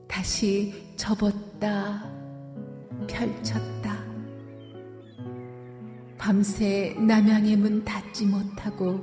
다시 0.07 0.93
접었다, 0.97 2.05
펼쳤다. 3.09 4.05
밤새 6.19 6.95
남양의 6.99 7.57
문 7.57 7.85
닫지 7.85 8.27
못하고 8.27 9.01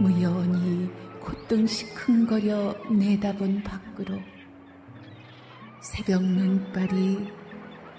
무연히 0.00 0.90
콧등 1.20 1.66
시큰거려 1.66 2.74
내다본 2.90 3.62
밖으로 3.62 4.18
새벽 5.82 6.22
눈발이 6.22 7.30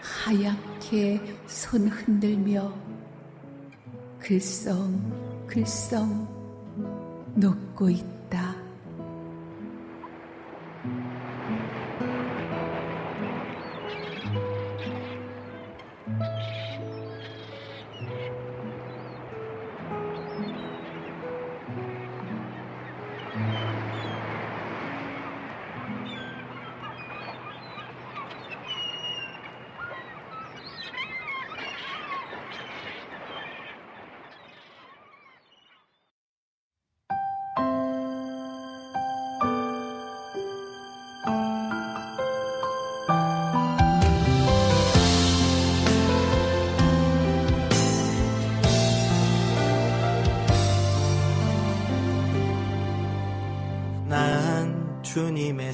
하얗게 0.01 1.21
손 1.45 1.87
흔들며 1.87 2.73
글썽 4.19 4.89
글썽 5.47 6.07
녹고 7.35 7.89
있다. 7.91 8.18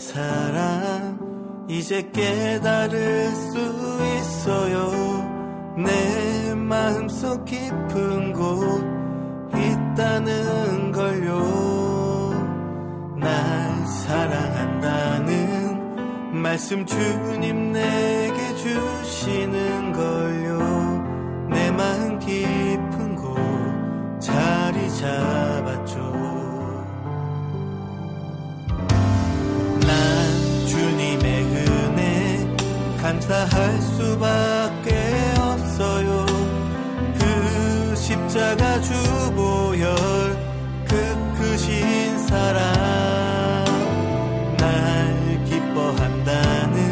사랑 0.05 1.65
이제 1.67 2.07
깨달을 2.13 3.31
수 3.31 3.57
있어요. 4.17 5.25
내 5.77 6.53
마음속 6.53 7.43
깊은 7.45 8.33
곳 8.33 8.85
있다는 9.55 10.91
걸요. 10.91 12.35
날 13.17 13.87
사랑한다는 13.87 15.25
말씀 16.39 16.85
주님 16.85 17.71
내게 17.71 18.55
주시는 18.57 19.91
걸 19.93 20.44
감사할 33.25 33.81
수밖에 33.81 34.91
없어요. 35.39 36.25
그 37.17 37.95
십자가 37.95 38.79
주보혈 38.81 39.95
그 40.87 41.35
크신 41.37 42.19
사랑. 42.27 43.65
날 44.57 45.43
기뻐한다는 45.45 46.83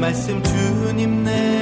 말씀 0.00 0.40
주님 0.42 1.24
내 1.24 1.61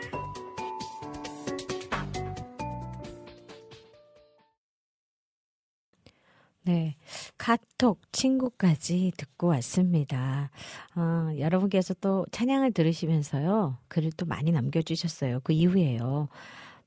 네. 6.63 6.95
카톡 7.37 7.99
친구까지 8.11 9.13
듣고 9.17 9.47
왔습니다. 9.47 10.51
어, 10.95 11.29
여러분께서 11.37 11.95
또 11.95 12.25
찬양을 12.31 12.71
들으시면서요. 12.73 13.77
글을 13.87 14.11
또 14.15 14.25
많이 14.27 14.51
남겨주셨어요. 14.51 15.39
그 15.43 15.53
이후에요. 15.53 16.27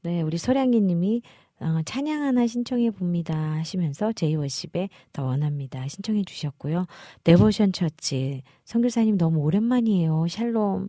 네. 0.03 0.23
우리 0.23 0.39
소량이 0.39 0.81
님이 0.81 1.23
어, 1.61 1.81
찬양 1.85 2.23
하나 2.23 2.47
신청해 2.47 2.91
봅니다 2.91 3.35
하시면서 3.35 4.13
제이워십에 4.13 4.89
더 5.13 5.25
원합니다 5.25 5.87
신청해 5.89 6.25
주셨고요. 6.25 6.87
데보션 7.25 7.73
처치 7.73 8.43
선교사님 8.65 9.19
너무 9.19 9.41
오랜만이에요. 9.41 10.27
샬롬 10.29 10.89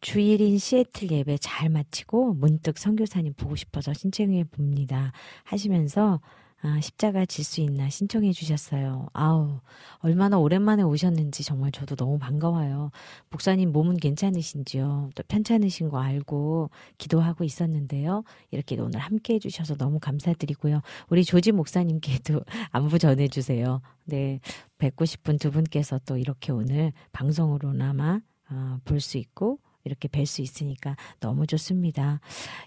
주일인 0.00 0.58
시애틀 0.58 1.10
예배 1.10 1.38
잘 1.38 1.70
마치고 1.70 2.34
문득 2.34 2.78
선교사님 2.78 3.34
보고 3.34 3.56
싶어서 3.56 3.94
신청해 3.94 4.44
봅니다 4.44 5.12
하시면서 5.44 6.20
아, 6.66 6.80
십자가 6.80 7.26
질 7.26 7.44
수 7.44 7.60
있나 7.60 7.90
신청해 7.90 8.32
주셨어요. 8.32 9.08
아우, 9.12 9.60
얼마나 9.98 10.38
오랜만에 10.38 10.82
오셨는지 10.82 11.44
정말 11.44 11.70
저도 11.70 11.94
너무 11.94 12.18
반가워요. 12.18 12.90
목사님 13.28 13.70
몸은 13.70 13.98
괜찮으신지요? 13.98 15.10
또 15.14 15.22
편찮으신 15.28 15.90
거 15.90 15.98
알고 16.00 16.70
기도하고 16.96 17.44
있었는데요. 17.44 18.24
이렇게 18.50 18.80
오늘 18.80 18.98
함께 18.98 19.34
해주셔서 19.34 19.76
너무 19.76 19.98
감사드리고요. 20.00 20.80
우리 21.10 21.22
조지 21.24 21.52
목사님께도 21.52 22.40
안부 22.72 22.98
전해주세요. 22.98 23.82
네, 24.06 24.40
뵙고 24.78 25.04
싶은 25.04 25.36
두 25.38 25.50
분께서 25.50 26.00
또 26.06 26.16
이렇게 26.16 26.50
오늘 26.50 26.92
방송으로나마 27.12 28.20
어, 28.50 28.78
볼수 28.86 29.18
있고 29.18 29.58
이렇게 29.84 30.08
뵐 30.08 30.26
수 30.26 30.42
있으니까 30.42 30.96
너무 31.20 31.46
좋습니다. 31.46 32.20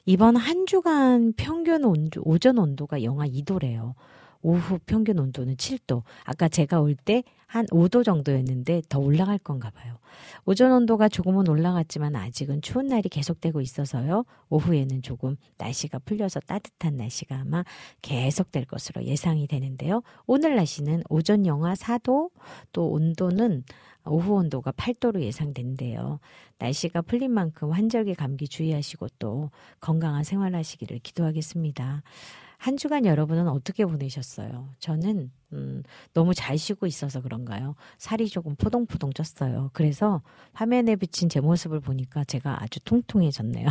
이번 0.06 0.36
한 0.36 0.66
주간 0.66 1.34
평균 1.34 1.84
온도, 1.84 2.22
오전 2.24 2.58
온도가 2.58 3.04
영하 3.04 3.26
2도래요. 3.28 3.96
오후 4.42 4.80
평균 4.86 5.20
온도는 5.20 5.56
7도. 5.56 6.04
아까 6.26 6.48
제가 6.48 6.82
올 6.82 6.96
때 6.96 7.24
한 7.48 7.66
5도 7.68 8.04
정도였는데 8.04 8.84
더 8.90 9.00
올라갈 9.00 9.38
건가 9.38 9.70
봐요. 9.72 9.98
오전 10.46 10.72
온도가 10.72 11.08
조금은 11.08 11.48
올라갔지만 11.48 12.16
아직은 12.16 12.62
추운 12.62 12.88
날이 12.88 13.08
계속되고 13.08 13.62
있어서요. 13.62 14.26
오후에는 14.50 15.02
조금 15.02 15.38
날씨가 15.58 16.00
풀려서 16.00 16.42
따뜻한 16.42 16.98
날씨가 16.98 17.38
아마 17.40 17.64
계속될 18.02 18.66
것으로 18.66 19.04
예상이 19.06 19.48
되는데요. 19.48 20.04
오늘 20.26 20.56
날씨는 20.56 21.04
오전 21.10 21.46
영하 21.46 21.74
4도, 21.74 22.32
또 22.74 22.90
온도는 22.90 23.64
오후 24.06 24.34
온도가 24.34 24.74
8도로 24.74 25.22
예상된대요. 25.22 26.20
날씨가 26.60 27.02
풀린 27.04 27.32
만큼 27.32 27.72
환절기 27.72 28.16
감기 28.16 28.48
주의하시고 28.50 29.08
또 29.20 29.52
건강한 29.80 30.24
생활하시기를 30.26 31.00
기도하겠습니다. 31.00 32.04
한 32.58 32.76
주간 32.76 33.06
여러분은 33.06 33.48
어떻게 33.48 33.86
보내셨어요? 33.86 34.70
저는 34.80 35.32
음, 35.54 35.84
너무 36.14 36.34
잘 36.34 36.58
쉬고 36.58 36.88
있어서 36.88 37.22
그런가요? 37.22 37.76
살이 37.98 38.28
조금 38.28 38.56
포동포동 38.56 39.12
쪘어요. 39.12 39.70
그래서 39.74 40.22
화면에 40.54 40.96
비친 40.96 41.30
제 41.30 41.40
모습을 41.40 41.80
보니까 41.80 42.24
제가 42.24 42.62
아주 42.62 42.80
통통해졌네요. 42.84 43.68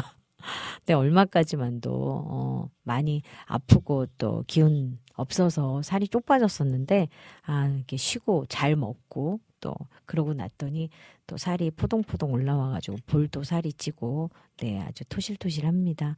근데 0.79 0.93
얼마까지만도 0.95 1.91
어, 2.29 2.71
많이 2.85 3.23
아프고 3.47 4.07
또 4.19 4.45
기운 4.47 4.99
없어서 5.15 5.83
살이 5.83 6.07
쪽 6.09 6.25
빠졌었는데 6.27 7.09
아 7.43 7.67
이렇게 7.67 7.97
쉬고 7.97 8.47
잘 8.49 8.77
먹고 8.77 9.41
또 9.61 9.75
그러고 10.05 10.35
났더니 10.35 10.91
또 11.27 11.37
살이 11.37 11.71
포동포동 11.71 12.33
올라와가지고 12.33 12.99
볼도 13.07 13.43
살이 13.43 13.73
찌고 13.73 14.31
네 14.59 14.81
아주 14.81 15.05
토실토실합니다. 15.09 16.17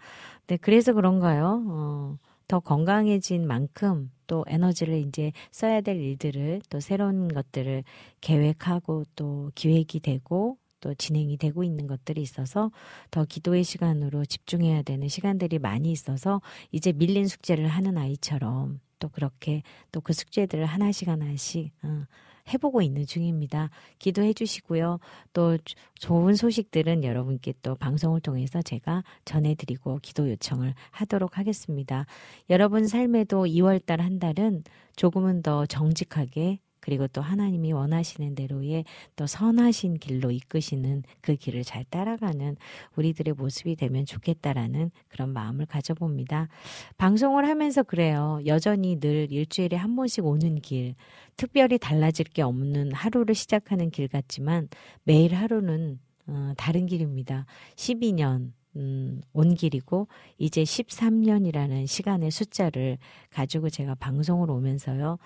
네 0.49 0.57
그래서 0.59 0.93
그런가요? 0.93 1.65
어, 1.69 2.19
더 2.49 2.61
건강해진 2.61 3.47
만큼 3.47 4.11
또 4.27 4.45
에너지를 4.49 4.99
이제 4.99 5.33
써야 5.53 5.81
될 5.81 5.97
일들을 6.01 6.63
또 6.71 6.81
새로운 6.81 7.29
것들을 7.29 7.85
계획하고 8.21 9.05
또 9.17 9.51
기획이 9.55 10.01
되고 10.01 10.59
또 10.81 10.95
진행이 10.95 11.37
되고 11.39 11.65
있는 11.65 11.87
것들이 11.87 12.23
있어서 12.23 12.71
더 13.11 13.25
기도의 13.25 13.65
시간으로 13.65 14.25
집중해야 14.25 14.83
되는 14.83 15.09
시간들이 15.09 15.59
많이 15.59 15.91
있어서 15.93 16.41
이제 16.73 16.93
밀린 16.93 17.27
숙제를 17.29 17.67
하는 17.69 17.99
아이처럼 17.99 18.81
또 18.99 19.09
그렇게 19.09 19.63
또 19.93 20.01
그 20.01 20.13
숙제들을 20.13 20.65
하나씩 20.67 21.09
하나씩 21.09 21.73
어, 21.83 22.05
해보고 22.53 22.83
있는 22.83 23.07
중입니다. 23.07 23.71
기도해 23.99 24.33
주시고요. 24.33 24.99
또 25.33 25.59
좋은 25.95 26.35
소식들은 26.35 27.05
여러분께 27.05 27.55
또 27.63 27.75
방송을 27.75 28.21
통해서 28.21 28.63
제가 28.63 29.05
전해드리고 29.25 30.01
기도 30.03 30.29
요청을 30.31 30.75
하도록 30.91 31.39
하겠습니다. 31.39 32.07
여러분 32.51 32.87
삶에도 32.87 33.45
2월달 33.45 33.99
한 33.99 34.19
달은 34.19 34.65
조금은 34.97 35.43
더 35.43 35.67
정직하게 35.67 36.61
그리고 36.89 37.07
또 37.07 37.21
하나님이 37.21 37.75
원하시는 37.75 38.35
대로의 38.35 38.87
또 39.15 39.27
선하신 39.27 39.99
길로 39.99 40.31
이끄시는 40.31 41.03
그 41.21 41.37
길을 41.37 41.63
잘 41.63 41.85
따라가는 41.85 42.57
우리들의 42.97 43.35
모습이 43.35 43.77
되면 43.77 44.07
좋겠다라는 44.07 44.91
그런 45.09 45.35
마음을 45.35 45.67
가져봅니다. 45.67 46.49
방송을 46.97 47.47
하면서 47.47 47.83
그래요. 47.83 48.41
여전히 48.47 48.99
늘 48.99 49.31
일주일에 49.31 49.77
한 49.77 49.97
번씩 49.97 50.25
오는 50.25 50.63
길, 50.63 50.95
특별히 51.37 51.77
달라질 51.77 52.25
게 52.25 52.41
없는 52.41 52.95
하루를 52.95 53.35
시작하는 53.35 53.91
길 53.91 54.09
같지만 54.09 54.69
매일 55.03 55.35
하루는 55.35 55.99
어, 56.27 56.53
다른 56.57 56.87
길입니다. 56.87 57.45
12년, 57.77 58.53
음, 58.77 59.21
온 59.35 59.55
길이고 59.55 60.09
이제 60.39 60.63
13년이라는 60.63 61.87
시간의 61.87 62.31
숫자를 62.31 62.97
가지고 63.29 63.69
제가 63.69 63.95
방송을 63.97 64.51
오면서요. 64.51 65.19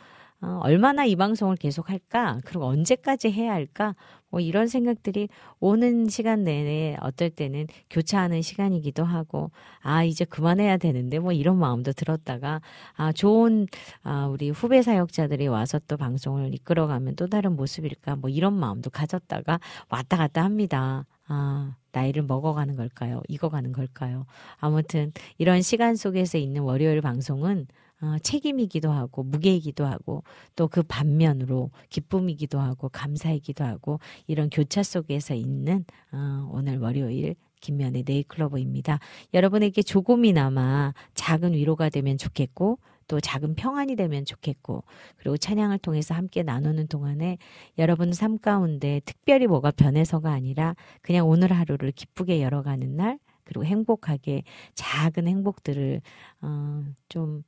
어, 0.43 0.59
얼마나 0.62 1.05
이 1.05 1.14
방송을 1.14 1.57
계속 1.57 1.88
할까? 1.88 2.40
그리고 2.45 2.66
언제까지 2.66 3.30
해야 3.30 3.53
할까? 3.53 3.95
뭐 4.28 4.40
이런 4.40 4.66
생각들이 4.66 5.28
오는 5.61 6.09
시간 6.09 6.43
내내 6.43 6.97
어떨 7.01 7.30
때는 7.30 7.66
교차하는 7.90 8.43
시간이기도 8.43 9.05
하고, 9.05 9.53
아, 9.80 10.03
이제 10.03 10.24
그만해야 10.24 10.78
되는데 10.78 11.20
뭐 11.20 11.32
이런 11.32 11.59
마음도 11.59 11.93
들었다가, 11.93 12.61
아, 12.95 13.12
좋은, 13.12 13.68
아, 14.03 14.26
우리 14.26 14.51
후배 14.51 14.82
사역자들이 14.82 15.47
와서 15.47 15.78
또 15.86 15.97
방송을 15.97 16.55
이끌어가면 16.55 17.14
또 17.16 17.28
다른 17.28 17.55
모습일까? 17.55 18.16
뭐 18.16 18.28
이런 18.28 18.55
마음도 18.55 18.90
가졌다가 18.90 19.61
왔다 19.90 20.16
갔다 20.16 20.43
합니다. 20.43 21.07
아, 21.28 21.76
나이를 21.93 22.22
먹어가는 22.22 22.74
걸까요? 22.74 23.22
익어가는 23.28 23.72
걸까요? 23.72 24.26
아무튼 24.57 25.12
이런 25.38 25.62
시간 25.62 25.95
속에서 25.95 26.36
있는 26.38 26.62
월요일 26.62 27.01
방송은 27.01 27.66
어, 28.03 28.16
책임이기도 28.18 28.90
하고 28.90 29.22
무게이기도 29.22 29.86
하고 29.86 30.24
또 30.57 30.68
그 30.72 30.82
반면으로 30.82 31.70
기쁨이기도 31.90 32.59
하고 32.59 32.88
감사이기도 32.88 33.62
하고 33.62 34.00
이런 34.26 34.48
교차 34.48 34.82
속에서 34.82 35.34
있는 35.34 35.84
어, 36.12 36.48
오늘 36.50 36.78
월요일 36.78 37.36
김면의 37.61 38.05
네이클로버입니다. 38.07 38.98
여러분에게 39.34 39.82
조금이나마 39.82 40.94
작은 41.14 41.53
위로가 41.53 41.90
되면 41.90 42.16
좋겠고 42.16 42.78
또 43.07 43.20
작은 43.20 43.55
평안이 43.55 43.96
되면 43.96 44.24
좋겠고 44.24 44.84
그리고 45.16 45.36
찬양을 45.36 45.78
통해서 45.78 46.14
함께 46.14 46.42
나누는 46.42 46.86
동안에 46.88 47.36
여러분 47.78 48.12
삶 48.14 48.38
가운데 48.38 49.00
특별히 49.05 49.46
뭐가 49.46 49.70
변해서가 49.72 50.32
아니라 50.32 50.74
그냥 51.03 51.28
오늘 51.28 51.53
하루를 51.53 51.92
기쁘게 51.92 52.40
열어가는 52.40 52.96
날 52.96 53.18
그리고 53.44 53.66
행복하게 53.66 54.44
작은 54.74 55.28
행복들을 55.28 56.00
어, 56.40 56.84
좀 57.11 57.42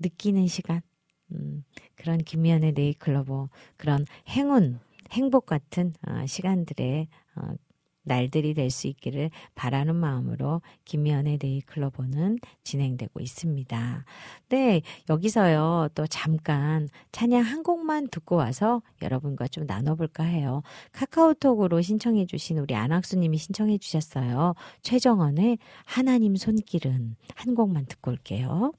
느끼는 0.00 0.46
시간, 0.48 0.82
음, 1.32 1.64
그런 1.94 2.18
김미연의 2.18 2.72
네이클로버, 2.72 3.48
그런 3.76 4.04
행운, 4.28 4.80
행복 5.12 5.46
같은 5.46 5.92
어, 6.06 6.26
시간들에 6.26 7.08
어, 7.36 7.52
날들이 8.02 8.54
될 8.54 8.70
수 8.70 8.86
있기를 8.86 9.30
바라는 9.54 9.94
마음으로 9.94 10.62
김미연의 10.84 11.38
네이클로버는 11.42 12.38
진행되고 12.64 13.20
있습니다. 13.20 14.04
네, 14.48 14.82
여기서요, 15.08 15.88
또 15.94 16.06
잠깐 16.06 16.88
찬양 17.12 17.42
한 17.42 17.62
곡만 17.62 18.08
듣고 18.08 18.36
와서 18.36 18.82
여러분과 19.02 19.48
좀 19.48 19.66
나눠볼까 19.66 20.24
해요. 20.24 20.62
카카오톡으로 20.92 21.82
신청해주신 21.82 22.58
우리 22.58 22.74
안학수님이 22.74 23.36
신청해주셨어요. 23.38 24.54
최정원의 24.82 25.58
하나님 25.84 26.36
손길은 26.36 27.16
한 27.34 27.54
곡만 27.54 27.86
듣고 27.86 28.12
올게요. 28.12 28.72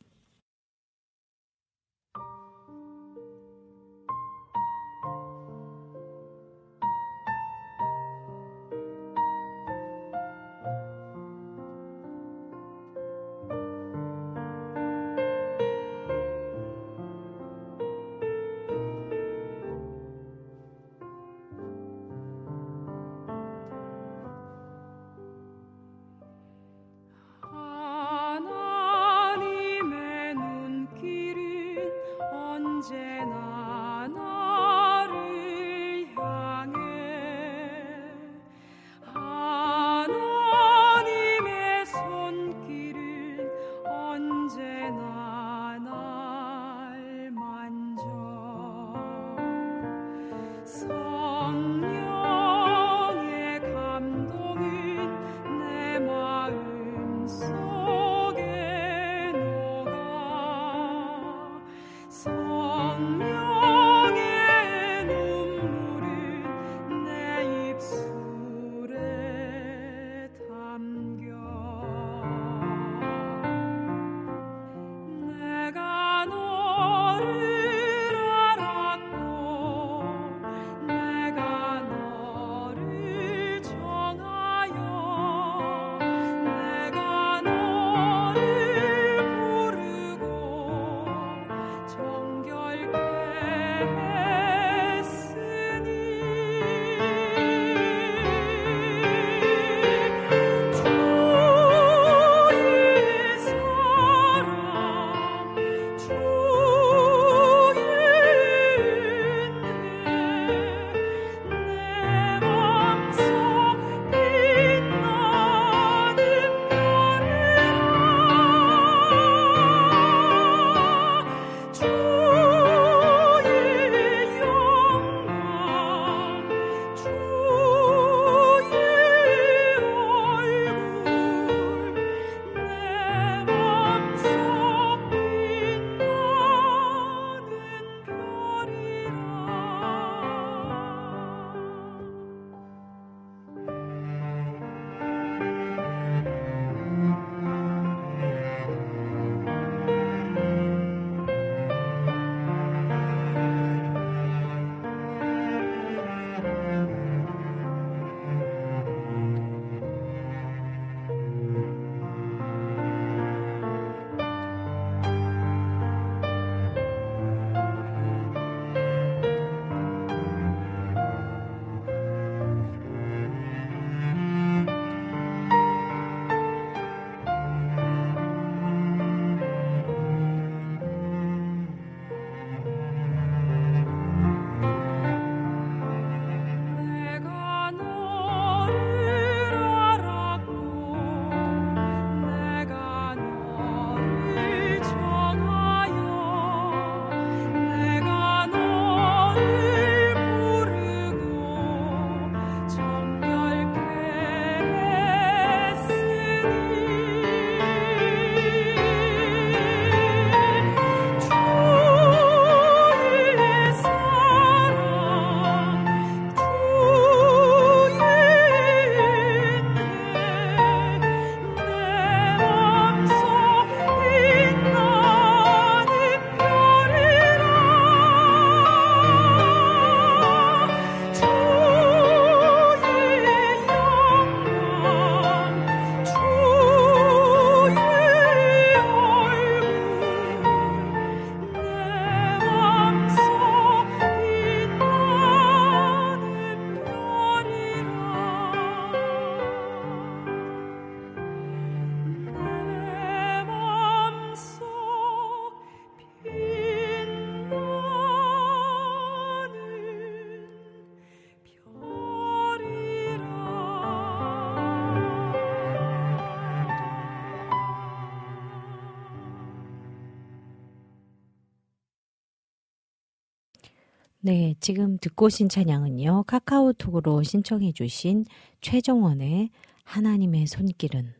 네, 274.34 274.56
지금 274.62 274.98
듣고 274.98 275.26
오신 275.26 275.50
찬양은요. 275.50 276.24
카카오톡으로 276.26 277.22
신청해 277.22 277.74
주신 277.74 278.24
최정원의 278.62 279.50
하나님의 279.84 280.48
손길은 280.48 281.14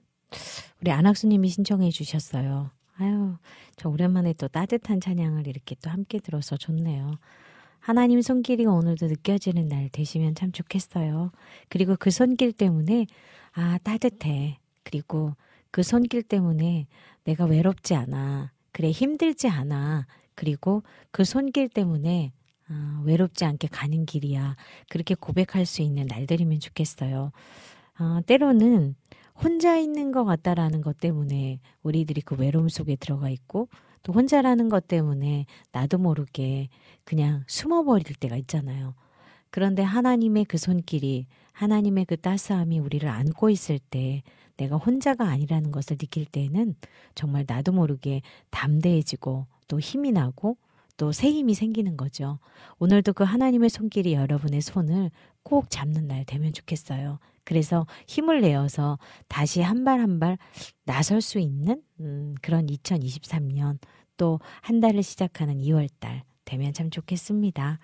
우리 0.80 0.92
안학수님이 0.92 1.50
신청해 1.50 1.90
주셨어요. 1.90 2.72
아유, 2.96 3.36
저 3.76 3.90
오랜만에 3.90 4.32
또 4.32 4.48
따뜻한 4.48 5.02
찬양을 5.02 5.46
이렇게 5.46 5.76
또 5.84 5.90
함께 5.90 6.20
들어서 6.20 6.56
좋네요. 6.56 7.12
하나님 7.80 8.22
손길이 8.22 8.66
오늘도 8.66 9.08
느껴지는 9.08 9.68
날 9.68 9.90
되시면 9.90 10.34
참 10.36 10.54
좋겠어요. 10.54 11.34
그리고 11.68 11.98
그 12.00 12.12
손길 12.12 12.54
때문에 12.54 13.08
아, 13.52 13.78
따뜻해. 13.84 14.58
그리고 14.84 15.36
그 15.70 15.84
손길 15.84 16.24
때문에 16.24 16.88
내가 17.26 17.44
외롭지 17.44 17.94
않아. 17.94 18.54
그래, 18.72 18.90
힘들지 18.90 19.50
않아. 19.50 20.08
그리고 20.34 20.84
그 21.12 21.26
손길 21.26 21.68
때문에 21.68 22.32
아, 22.72 23.02
외롭지 23.04 23.44
않게 23.44 23.68
가는 23.68 24.06
길이야. 24.06 24.56
그렇게 24.90 25.14
고백할 25.14 25.66
수 25.66 25.82
있는 25.82 26.06
날들이면 26.08 26.62
좋겠어요. 26.62 27.32
아, 27.96 28.22
때로는 28.26 28.96
혼자 29.36 29.76
있는 29.76 30.12
것 30.12 30.24
같다라는 30.24 30.82
것 30.82 30.98
때문에 30.98 31.60
우리들이 31.84 32.22
그 32.22 32.36
외로움 32.36 32.70
속에 32.70 32.96
들어가 32.96 33.30
있고 33.30 33.68
또 34.04 34.14
혼자라는 34.14 34.70
것 34.70 34.88
때문에 34.88 35.46
나도 35.72 35.98
모르게 35.98 36.70
그냥 37.04 37.44
숨어버릴 37.48 38.16
때가 38.16 38.38
있잖아요. 38.38 38.96
그런데 39.50 39.84
하나님의 39.84 40.46
그 40.46 40.58
손길이 40.58 41.28
하나님의 41.52 42.06
그 42.06 42.16
따스함이 42.16 42.80
우리를 42.80 43.08
안고 43.08 43.50
있을 43.50 43.80
때 43.80 44.24
내가 44.56 44.78
혼자가 44.78 45.28
아니라는 45.28 45.72
것을 45.72 45.98
느낄 45.98 46.26
때는 46.26 46.76
정말 47.16 47.44
나도 47.46 47.74
모르게 47.74 48.22
담대해지고 48.50 49.48
또 49.68 49.80
힘이 49.80 50.12
나고 50.12 50.58
또 51.02 51.12
새 51.12 51.32
힘이 51.32 51.56
생기는 51.56 51.98
거죠. 51.98 52.38
오늘도 52.78 53.14
그 53.14 53.24
하나님의 53.24 53.72
손길이 53.72 54.14
여러분의 54.14 54.62
손을 54.62 55.10
꼭 55.42 55.72
잡는 55.72 56.08
날 56.08 56.26
되면 56.26 56.54
좋겠어요. 56.54 57.18
그래서 57.44 57.88
힘을 58.08 58.42
내어서 58.42 59.00
다시 59.28 59.62
한 59.62 59.84
발 59.84 60.00
한 60.00 60.20
발 60.20 60.38
나설 60.86 61.22
수 61.22 61.40
있는 61.40 61.82
음, 62.00 62.36
그런 62.44 62.68
2023년 62.68 63.80
또 64.18 64.40
한 64.62 64.80
달을 64.80 65.02
시작하는 65.02 65.58
2월 65.58 65.90
달 66.00 66.22
되면 66.46 66.72
참 66.72 66.92
좋겠습니다. 66.92 67.80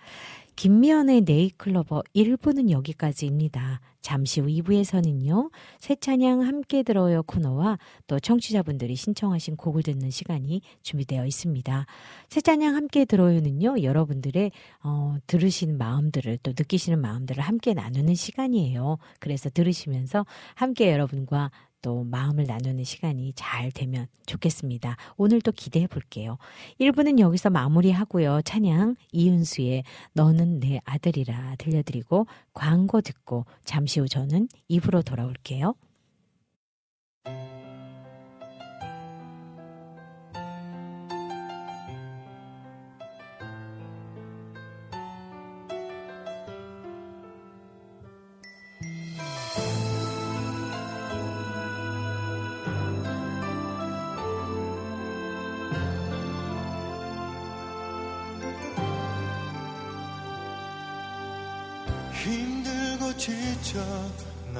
김미연의 0.58 1.22
네이클로버 1.22 2.02
1부는 2.16 2.72
여기까지입니다. 2.72 3.80
잠시 4.02 4.42
후 4.42 4.48
2부에서는요, 4.48 5.52
새 5.78 5.94
찬양 5.94 6.42
함께 6.42 6.82
들어요 6.82 7.22
코너와 7.22 7.78
또 8.08 8.20
청취자분들이 8.20 8.96
신청하신 8.96 9.56
곡을 9.56 9.84
듣는 9.84 10.10
시간이 10.10 10.62
준비되어 10.82 11.28
있습니다. 11.28 11.86
새 12.30 12.42
찬양 12.42 12.76
함께 12.76 13.06
들어요는요, 13.06 13.84
여러분들의, 13.84 14.52
어, 14.84 15.18
들으신 15.28 15.78
마음들을 15.78 16.40
또 16.42 16.52
느끼시는 16.58 17.02
마음들을 17.02 17.44
함께 17.44 17.76
나누는 17.76 18.16
시간이에요. 18.16 18.98
그래서 19.20 19.52
들으시면서 19.52 20.26
함께 20.56 20.92
여러분과 20.92 21.52
또 21.82 22.04
마음을 22.04 22.46
나누는 22.46 22.84
시간이 22.84 23.34
잘 23.36 23.72
되면 23.72 24.08
좋겠습니다. 24.26 24.98
오늘 25.16 25.42
도 25.42 25.52
기대해 25.52 25.88
볼게요. 25.88 26.38
1부는 26.80 27.20
여기서 27.20 27.50
마무리하고요. 27.50 28.42
찬양 28.44 28.96
이은수의 29.12 29.84
너는 30.14 30.60
내 30.60 30.82
아들이라 30.86 31.56
들려드리고 31.58 32.28
광고 32.54 33.02
듣고 33.02 33.46
잠시 33.64 34.00
후 34.00 34.08
저는 34.08 34.48
2부로 34.70 35.06
돌아올게요. 35.06 35.76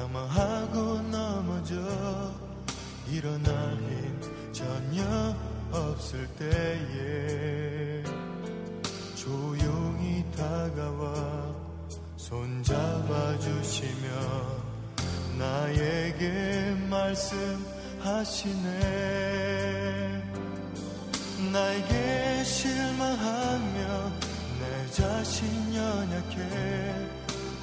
넘어하고 0.08 1.02
넘어져. 1.10 1.74
일어날 3.10 3.76
힘 3.76 4.52
전혀 4.52 5.02
없을 5.70 6.26
때에 6.38 8.02
조용히 9.14 10.24
다가와 10.36 11.54
손잡아 12.16 13.38
주시며 13.38 14.08
나에게 15.38 16.74
말씀하시네. 16.88 18.28
나에게 21.52 22.44
실망하며 22.44 24.12
내 24.58 24.90
자신 24.90 25.74
연약해 25.74 26.38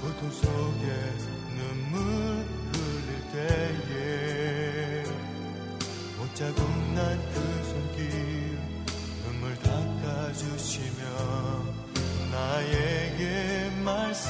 고통 0.01 0.31
속에 0.31 1.34
눈물 1.95 2.45
흘릴 2.73 3.09
때에 3.31 5.03
못자국 6.17 6.59
난 6.93 7.17
그 7.33 7.35
손길 7.63 8.59
눈물 9.23 9.55
닦아주시며 9.59 11.01
나에게 12.31 13.71
말씀 13.83 14.29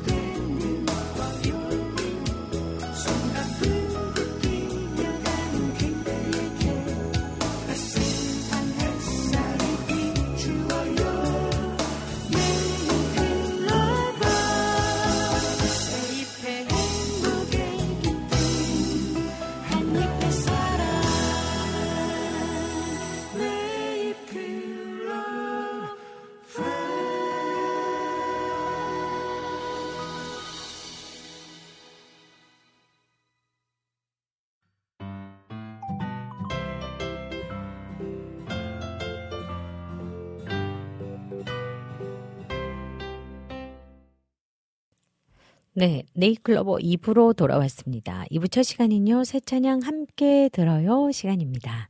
네, 45.73 46.03
네잎클로버 46.15 46.79
2부로 46.79 47.33
돌아왔습니다. 47.33 48.25
2부 48.29 48.51
첫 48.51 48.63
시간은요, 48.63 49.23
새 49.23 49.39
찬양 49.39 49.79
함께 49.83 50.49
들어요 50.51 51.09
시간입니다. 51.13 51.87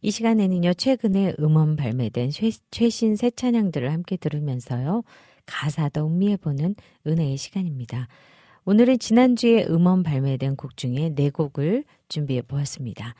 이 0.00 0.10
시간에는요, 0.10 0.74
최근에 0.74 1.36
음원 1.38 1.76
발매된 1.76 2.30
최, 2.30 2.50
최신 2.72 3.14
새 3.14 3.30
찬양들을 3.30 3.92
함께 3.92 4.16
들으면서요, 4.16 5.04
가사도 5.46 6.04
음미해보는 6.04 6.74
은혜의 7.06 7.36
시간입니다. 7.36 8.08
오늘은 8.64 8.98
지난주에 8.98 9.66
음원 9.70 10.02
발매된 10.02 10.56
곡 10.56 10.76
중에 10.76 11.14
네 11.14 11.30
곡을 11.30 11.84
준비해 12.08 12.42
보았습니다. 12.42 13.14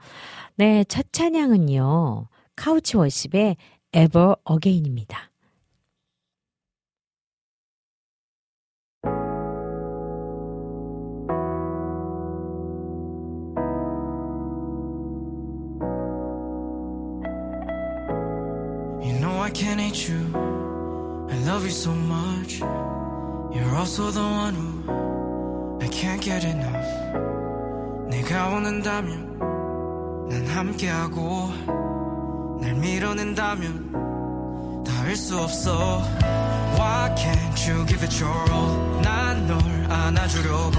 네, 0.56 0.84
첫 0.86 1.12
찬양은요. 1.12 2.28
카우치 2.56 2.98
워십의 2.98 3.58
Ever 3.94 4.36
Again입니다. 4.50 5.32
You're 23.54 23.76
also 23.76 24.10
the 24.12 24.22
one 24.22 24.56
who 24.56 25.78
I 25.82 25.88
can't 25.90 26.22
get 26.22 26.46
enough. 26.46 26.86
내가 28.10 28.48
원한다면 28.50 29.38
난 30.30 30.46
함께하고 30.48 31.52
날 32.62 32.74
밀어낸다면 32.76 34.84
닿을 34.86 35.16
수 35.16 35.38
없어. 35.40 36.02
Why 36.76 37.14
can't 37.16 37.70
you 37.70 37.86
give 37.86 38.04
it 38.04 38.24
your 38.24 38.52
all? 38.52 39.02
난 39.02 39.48
널 39.48 39.60
안아주려고 39.92 40.78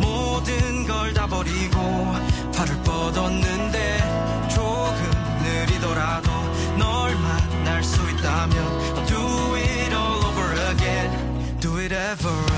모든 0.00 0.86
걸 0.86 1.12
다 1.14 1.26
버리고 1.26 1.78
발을 2.54 2.74
뻗었는데 2.84 3.98
조금 4.48 5.10
느리더라도 5.42 6.30
널 6.78 7.14
만날 7.16 7.82
수 7.84 8.00
있다면 8.10 8.56
Never. 12.22 12.53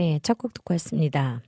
네, 0.00 0.18
첫 0.22 0.38
곡 0.38 0.54
듣고 0.54 0.72
왔습니다. 0.72 1.42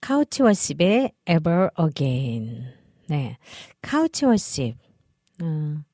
카우치 0.00 0.42
워십의 0.42 1.12
Ever 1.28 1.68
Again. 1.78 2.72
네, 3.08 3.36
카우치 3.82 4.24
워십. 4.24 4.74
어, 5.42 5.84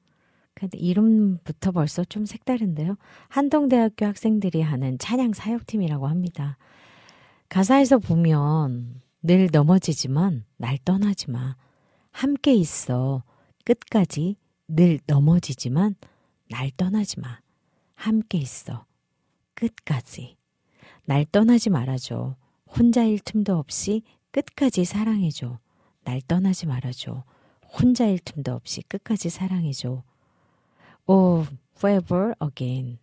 근데 0.54 0.78
이름부터 0.78 1.72
벌써 1.72 2.04
좀 2.04 2.26
색다른데요. 2.26 2.96
한동대학교 3.26 4.06
학생들이 4.06 4.62
하는 4.62 4.98
찬양 5.00 5.32
사역팀이라고 5.32 6.06
합니다. 6.06 6.58
가사에서 7.48 7.98
보면 7.98 9.00
늘 9.24 9.48
넘어지지만 9.50 10.44
날 10.58 10.78
떠나지 10.84 11.28
마. 11.32 11.56
함께 12.12 12.54
있어. 12.54 13.24
끝까지 13.64 14.36
늘 14.68 15.00
넘어지지만 15.08 15.96
날 16.50 16.70
떠나지 16.76 17.18
마. 17.18 17.40
함께 17.96 18.38
있어. 18.38 18.86
끝까지. 19.56 20.36
날 21.04 21.24
떠나지 21.24 21.70
말아줘. 21.70 22.36
혼자일 22.66 23.18
틈도 23.20 23.56
없이 23.56 24.02
끝까지 24.30 24.84
사랑해줘. 24.84 25.58
날 26.04 26.20
떠나지 26.22 26.66
말아줘. 26.66 27.24
혼자일 27.78 28.18
틈도 28.20 28.52
없이 28.52 28.82
끝까지 28.82 29.30
사랑해줘. 29.30 30.02
오, 31.06 31.44
forever 31.76 32.34
again. 32.42 32.98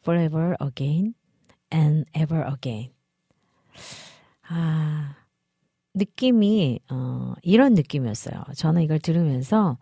forever 0.00 0.54
again 0.60 1.14
and 1.72 2.08
ever 2.16 2.44
again. 2.48 2.92
아, 4.48 5.16
느낌이, 5.94 6.80
어, 6.90 7.34
이런 7.42 7.74
느낌이었어요. 7.74 8.44
저는 8.54 8.82
이걸 8.82 8.98
들으면서, 8.98 9.78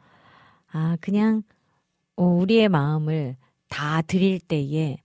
아, 0.73 0.97
그냥, 1.01 1.43
어, 2.17 2.25
우리의 2.25 2.69
마음을 2.69 3.37
다 3.69 4.01
드릴 4.03 4.41
때에 4.41 4.97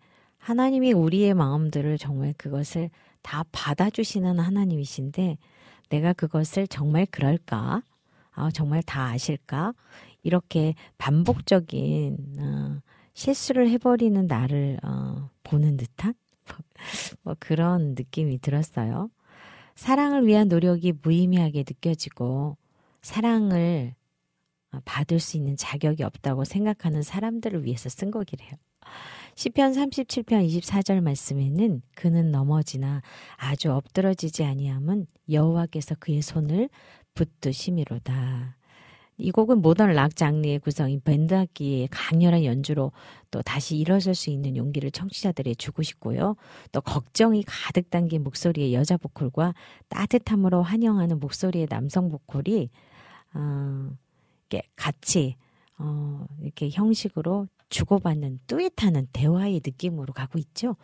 하나님이 0.50 0.94
우리의 0.94 1.36
마음들을 1.36 2.00
정말 2.00 2.34
그것을 2.36 2.90
다 3.22 3.46
받아주시는 3.52 4.40
하나님이신데 4.40 5.38
내가 5.90 6.14
그것을 6.14 6.66
정말 6.68 7.06
그럴까? 7.06 7.84
아, 8.32 8.50
정말 8.52 8.82
다 8.82 9.10
아실까? 9.10 9.76
이렇게 10.24 10.74
반복적인 10.98 12.18
어, 12.40 12.82
실수를 13.14 13.70
해버리는 13.70 14.26
나를 14.26 14.80
어, 14.84 15.30
보는 15.44 15.78
듯한 15.78 16.16
뭐 17.22 17.36
그런 17.38 17.94
느낌이 17.96 18.40
들었어요. 18.40 19.12
사랑을 19.76 20.26
위한 20.26 20.48
노력이 20.48 20.94
무의미하게 21.04 21.60
느껴지고 21.60 22.58
사랑을 23.04 23.94
받을 24.86 25.20
수 25.20 25.38
있는 25.38 25.56
자격이 25.58 26.04
없다고 26.04 26.44
생각하는 26.44 27.02
사람들을 27.02 27.66
위해서 27.66 27.90
쓴 27.90 28.12
거기래요. 28.12 28.52
시편 29.36 29.72
37편 29.72 30.48
24절 30.48 31.02
말씀에는 31.02 31.82
그는 31.96 32.32
넘어지나 32.32 33.02
아주 33.38 33.72
엎드러지지 33.72 34.44
아니함은 34.44 35.08
여호와께서 35.32 35.96
그의 36.00 36.22
손을 36.22 36.70
붙드심이로다. 37.14 38.58
이 39.22 39.32
곡은 39.32 39.62
모던 39.62 39.92
락 39.94 40.16
장르의 40.16 40.60
구성인 40.60 41.02
밴드 41.02 41.34
악기의 41.36 41.90
강렬한 41.92 42.46
연주로 42.46 42.94
또 43.32 43.42
다시 43.42 43.78
일어설 43.78 44.16
수 44.16 44.30
있는 44.30 44.56
용기를 44.56 44.92
청취자들에 44.92 45.56
주고 45.56 45.84
싶고요. 45.84 46.38
또 46.72 46.80
걱정이 46.80 47.44
가득 47.46 47.90
담긴 47.90 48.24
목소리의 48.24 48.74
여자 48.74 48.96
보컬과 48.96 49.54
따뜻함으로 49.90 50.64
환영하는 50.64 51.20
목소리의 51.20 51.68
남성 51.68 52.10
보컬이 52.10 52.70
어, 53.34 53.90
이렇게 54.50 54.68
같이 54.76 55.36
어, 55.78 56.26
이렇게 56.42 56.70
형식으로 56.70 57.48
주고받는 57.70 58.40
뚜렷하는 58.48 59.08
대화의 59.14 59.62
느낌으로 59.64 60.14
가고 60.14 60.40
있죠. 60.40 60.76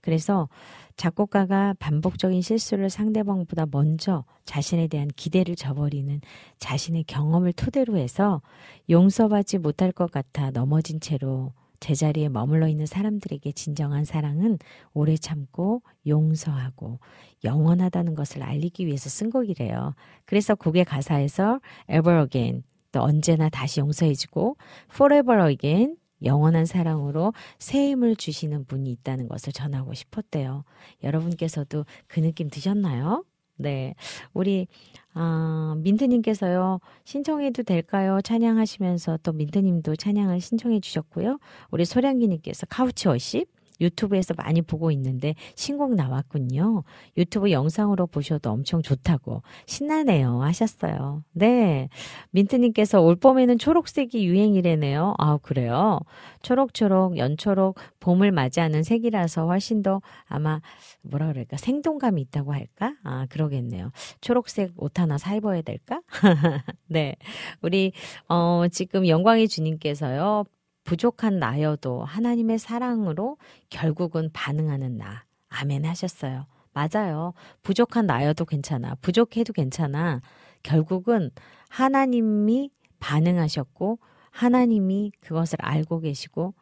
그래서 0.00 0.50
작곡가가 0.96 1.74
반복적인 1.78 2.42
실수를 2.42 2.90
상대방보다 2.90 3.66
먼저 3.70 4.24
자신에 4.44 4.86
대한 4.86 5.08
기대를 5.08 5.56
저버리는 5.56 6.20
자신의 6.58 7.04
경험을 7.04 7.54
토대로 7.54 7.96
해서 7.96 8.42
용서받지 8.90 9.58
못할 9.58 9.92
것 9.92 10.10
같아 10.10 10.50
넘어진 10.50 11.00
채로 11.00 11.52
제자리에 11.80 12.28
머물러 12.28 12.68
있는 12.68 12.86
사람들에게 12.86 13.50
진정한 13.52 14.04
사랑은 14.04 14.58
오래 14.92 15.16
참고 15.16 15.82
용서하고 16.06 17.00
영원하다는 17.42 18.14
것을 18.14 18.42
알리기 18.42 18.86
위해서 18.86 19.08
쓴 19.08 19.30
곡이래요. 19.30 19.94
그래서 20.26 20.54
곡의 20.54 20.84
가사에서 20.84 21.60
ever 21.90 22.22
again 22.22 22.62
또 22.94 23.02
언제나 23.02 23.48
다시 23.48 23.80
용서해주고 23.80 24.56
forever 24.92 25.50
again 25.50 25.96
영원한 26.22 26.64
사랑으로 26.64 27.34
새 27.58 27.90
힘을 27.90 28.14
주시는 28.14 28.66
분이 28.66 28.88
있다는 28.92 29.26
것을 29.28 29.52
전하고 29.52 29.94
싶었대요. 29.94 30.64
여러분께서도 31.02 31.84
그 32.06 32.20
느낌 32.20 32.48
드셨나요? 32.48 33.24
네. 33.56 33.94
우리, 34.32 34.68
아, 35.12 35.74
민트님께서요, 35.78 36.80
신청해도 37.04 37.64
될까요? 37.64 38.20
찬양하시면서 38.22 39.18
또 39.22 39.32
민트님도 39.32 39.96
찬양을 39.96 40.40
신청해 40.40 40.80
주셨고요. 40.80 41.38
우리 41.70 41.84
소량기님께서 41.84 42.66
카우치 42.66 43.08
워십, 43.08 43.48
유튜브에서 43.80 44.34
많이 44.34 44.62
보고 44.62 44.90
있는데 44.90 45.34
신곡 45.54 45.94
나왔군요. 45.94 46.84
유튜브 47.16 47.50
영상으로 47.50 48.06
보셔도 48.06 48.50
엄청 48.50 48.82
좋다고 48.82 49.42
신나네요 49.66 50.42
하셨어요. 50.42 51.22
네. 51.32 51.88
민트님께서 52.30 53.00
올 53.00 53.16
봄에는 53.16 53.58
초록색이 53.58 54.26
유행이래네요. 54.26 55.14
아, 55.18 55.38
그래요? 55.38 56.00
초록초록, 56.42 57.18
연초록, 57.18 57.78
봄을 58.00 58.32
맞이하는 58.32 58.82
색이라서 58.82 59.46
훨씬 59.46 59.82
더 59.82 60.00
아마 60.26 60.60
뭐라 61.02 61.28
그럴까? 61.28 61.56
생동감이 61.56 62.20
있다고 62.22 62.52
할까? 62.52 62.94
아, 63.02 63.26
그러겠네요. 63.30 63.90
초록색 64.20 64.72
옷 64.76 64.98
하나 64.98 65.18
사 65.18 65.34
입어야 65.34 65.62
될까? 65.62 66.00
네. 66.88 67.16
우리, 67.62 67.92
어, 68.28 68.64
지금 68.70 69.06
영광의 69.06 69.48
주님께서요. 69.48 70.44
부족한 70.84 71.38
나여도 71.38 72.04
하나님의 72.04 72.58
사랑으로 72.58 73.38
결국은 73.70 74.30
반응하는 74.32 74.98
나. 74.98 75.24
아멘 75.48 75.84
하셨어요. 75.84 76.46
맞아요. 76.72 77.32
부족한 77.62 78.06
나여도 78.06 78.44
괜찮아. 78.44 78.94
부족해도 78.96 79.52
괜찮아. 79.52 80.20
결국은 80.62 81.30
하나님이 81.68 82.70
반응하셨고 83.00 83.98
하나님이 84.30 85.12
그것을 85.20 85.58
알고 85.60 86.00
계시고 86.00 86.54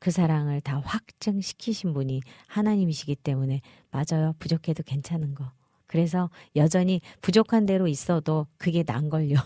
그 0.00 0.10
사랑을 0.10 0.60
다 0.60 0.80
확증시키신 0.84 1.92
분이 1.92 2.20
하나님이시기 2.46 3.16
때문에 3.16 3.60
맞아요. 3.90 4.34
부족해도 4.38 4.84
괜찮은 4.84 5.34
거. 5.34 5.50
그래서 5.86 6.30
여전히 6.54 7.00
부족한 7.20 7.66
대로 7.66 7.88
있어도 7.88 8.46
그게 8.58 8.84
난 8.84 9.08
걸요. 9.08 9.36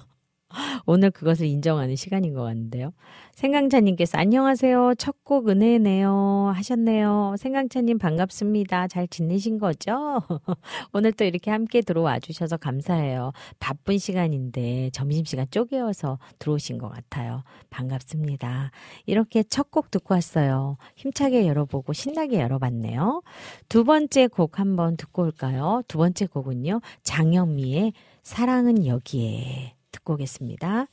오늘 0.86 1.10
그것을 1.10 1.46
인정하는 1.46 1.96
시간인 1.96 2.34
것 2.34 2.42
같은데요. 2.42 2.92
생강차님께서 3.34 4.18
안녕하세요. 4.18 4.94
첫 4.98 5.16
곡 5.24 5.48
은혜네요. 5.48 6.52
하셨네요. 6.54 7.36
생강차님 7.38 7.98
반갑습니다. 7.98 8.88
잘 8.88 9.06
지내신 9.08 9.58
거죠? 9.58 10.20
오늘 10.92 11.12
또 11.12 11.24
이렇게 11.24 11.50
함께 11.50 11.80
들어와 11.80 12.18
주셔서 12.18 12.56
감사해요. 12.56 13.32
바쁜 13.60 13.98
시간인데 13.98 14.90
점심시간 14.92 15.46
쪼개어서 15.50 16.18
들어오신 16.40 16.78
것 16.78 16.88
같아요. 16.88 17.44
반갑습니다. 17.70 18.70
이렇게 19.06 19.42
첫 19.44 19.70
곡 19.70 19.90
듣고 19.90 20.12
왔어요. 20.14 20.76
힘차게 20.96 21.46
열어보고 21.46 21.92
신나게 21.94 22.40
열어봤네요. 22.40 23.22
두 23.70 23.84
번째 23.84 24.26
곡 24.26 24.58
한번 24.58 24.96
듣고 24.98 25.22
올까요? 25.22 25.82
두 25.88 25.96
번째 25.98 26.26
곡은요. 26.26 26.80
장영미의 27.04 27.92
사랑은 28.22 28.86
여기에. 28.86 29.74
듣고 30.02 30.14
오겠습니다. 30.14 30.86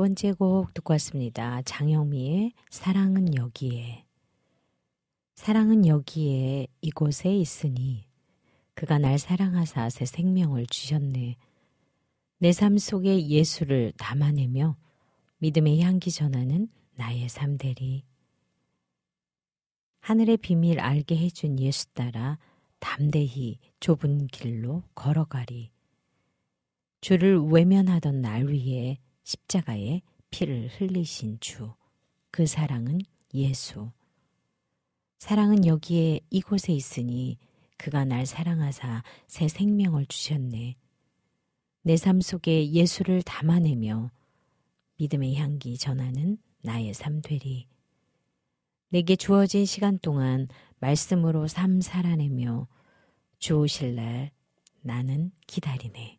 번째 0.00 0.32
곡 0.32 0.72
듣고 0.72 0.94
왔습니다. 0.94 1.60
장영미의 1.60 2.54
사랑은 2.70 3.34
여기에. 3.34 4.06
사랑은 5.34 5.86
여기에 5.86 6.68
이곳에 6.80 7.36
있으니 7.36 8.06
그가 8.72 8.98
날 8.98 9.18
사랑하사 9.18 9.90
새 9.90 10.06
생명을 10.06 10.64
주셨네. 10.68 11.36
내 12.38 12.50
삶 12.52 12.78
속에 12.78 13.28
예수를 13.28 13.92
담아내며 13.98 14.78
믿음의 15.36 15.82
향기 15.82 16.10
전하는 16.10 16.68
나의 16.94 17.28
삶 17.28 17.58
대리. 17.58 18.06
하늘의 20.00 20.38
비밀 20.38 20.80
알게 20.80 21.14
해준 21.14 21.60
예수 21.60 21.92
따라 21.92 22.38
담대히 22.78 23.58
좁은 23.80 24.28
길로 24.28 24.82
걸어가리. 24.94 25.70
주를 27.02 27.38
외면하던 27.38 28.22
날 28.22 28.46
위에 28.46 28.96
십자가에 29.30 30.02
피를 30.30 30.68
흘리신 30.68 31.38
주. 31.38 31.72
그 32.32 32.46
사랑은 32.46 32.98
예수. 33.32 33.92
사랑은 35.18 35.66
여기에 35.66 36.20
이곳에 36.30 36.72
있으니 36.72 37.38
그가 37.76 38.04
날 38.04 38.26
사랑하사 38.26 39.04
새 39.28 39.46
생명을 39.46 40.06
주셨네. 40.06 40.76
내 41.82 41.96
삶 41.96 42.20
속에 42.20 42.72
예수를 42.72 43.22
담아내며 43.22 44.10
믿음의 44.96 45.36
향기 45.36 45.78
전하는 45.78 46.36
나의 46.62 46.92
삶 46.92 47.22
되리. 47.22 47.68
내게 48.88 49.14
주어진 49.14 49.64
시간 49.64 50.00
동안 50.00 50.48
말씀으로 50.80 51.46
삶 51.46 51.80
살아내며 51.80 52.66
주오실 53.38 53.94
날 53.94 54.32
나는 54.82 55.30
기다리네. 55.46 56.18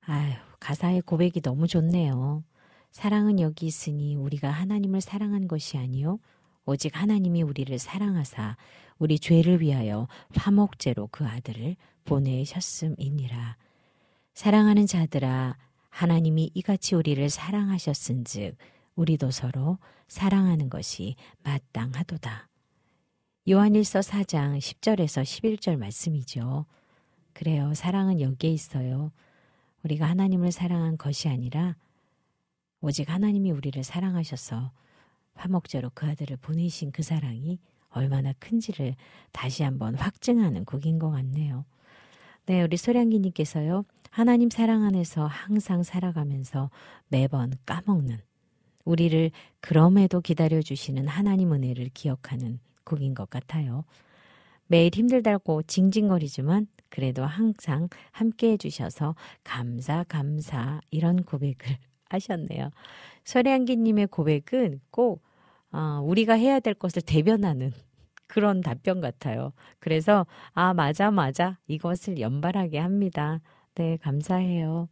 아유, 0.00 0.49
가사의 0.60 1.02
고백이 1.02 1.40
너무 1.40 1.66
좋네요. 1.66 2.44
사랑은 2.92 3.40
여기 3.40 3.66
있으니 3.66 4.16
우리가 4.16 4.50
하나님을 4.50 5.00
사랑한 5.00 5.48
것이 5.48 5.78
아니요 5.78 6.18
오직 6.64 7.00
하나님이 7.00 7.42
우리를 7.42 7.78
사랑하사 7.78 8.56
우리 8.98 9.18
죄를 9.18 9.60
위하여 9.60 10.06
화목제로 10.34 11.08
그 11.10 11.26
아들을 11.26 11.76
보내셨음이니라. 12.04 13.56
사랑하는 14.34 14.86
자들아 14.86 15.56
하나님이 15.88 16.50
이같이 16.54 16.94
우리를 16.94 17.28
사랑하셨은즉 17.28 18.56
우리도 18.94 19.30
서로 19.30 19.78
사랑하는 20.08 20.68
것이 20.68 21.16
마땅하도다. 21.42 22.48
요한일서 23.48 24.00
4장 24.00 24.58
10절에서 24.58 25.22
11절 25.22 25.76
말씀이죠. 25.76 26.66
그래요. 27.32 27.72
사랑은 27.74 28.20
여기에 28.20 28.50
있어요. 28.50 29.12
우리가 29.84 30.06
하나님을 30.08 30.52
사랑한 30.52 30.98
것이 30.98 31.28
아니라 31.28 31.76
오직 32.80 33.10
하나님이 33.10 33.50
우리를 33.50 33.82
사랑하셔서 33.82 34.72
화목제로 35.34 35.90
그 35.94 36.06
아들을 36.06 36.36
보내신 36.38 36.92
그 36.92 37.02
사랑이 37.02 37.58
얼마나 37.90 38.32
큰지를 38.34 38.94
다시 39.32 39.62
한번 39.62 39.94
확증하는 39.94 40.64
곡인 40.64 40.98
것 40.98 41.10
같네요. 41.10 41.64
네, 42.46 42.62
우리 42.62 42.76
소량기님께서요. 42.76 43.84
하나님 44.10 44.50
사랑 44.50 44.82
안에서 44.82 45.26
항상 45.26 45.82
살아가면서 45.82 46.70
매번 47.08 47.52
까먹는 47.66 48.18
우리를 48.84 49.30
그럼에도 49.60 50.20
기다려주시는 50.20 51.06
하나님 51.06 51.52
은혜를 51.52 51.90
기억하는 51.94 52.58
곡인 52.84 53.14
것 53.14 53.28
같아요. 53.30 53.84
매일 54.66 54.90
힘들다고 54.94 55.62
징징거리지만 55.64 56.66
그래도 56.90 57.24
항상 57.24 57.88
함께 58.12 58.52
해주셔서 58.52 59.14
감사, 59.44 60.04
감사, 60.04 60.80
이런 60.90 61.22
고백을 61.22 61.56
하셨네요. 62.10 62.70
서량기님의 63.24 64.08
고백은 64.08 64.80
꼭, 64.90 65.22
어, 65.72 66.00
우리가 66.04 66.34
해야 66.34 66.60
될 66.60 66.74
것을 66.74 67.02
대변하는 67.02 67.72
그런 68.26 68.60
답변 68.60 69.00
같아요. 69.00 69.52
그래서, 69.78 70.26
아, 70.52 70.74
맞아, 70.74 71.10
맞아. 71.10 71.58
이것을 71.66 72.20
연발하게 72.20 72.78
합니다. 72.78 73.40
네, 73.74 73.96
감사해요. 73.98 74.88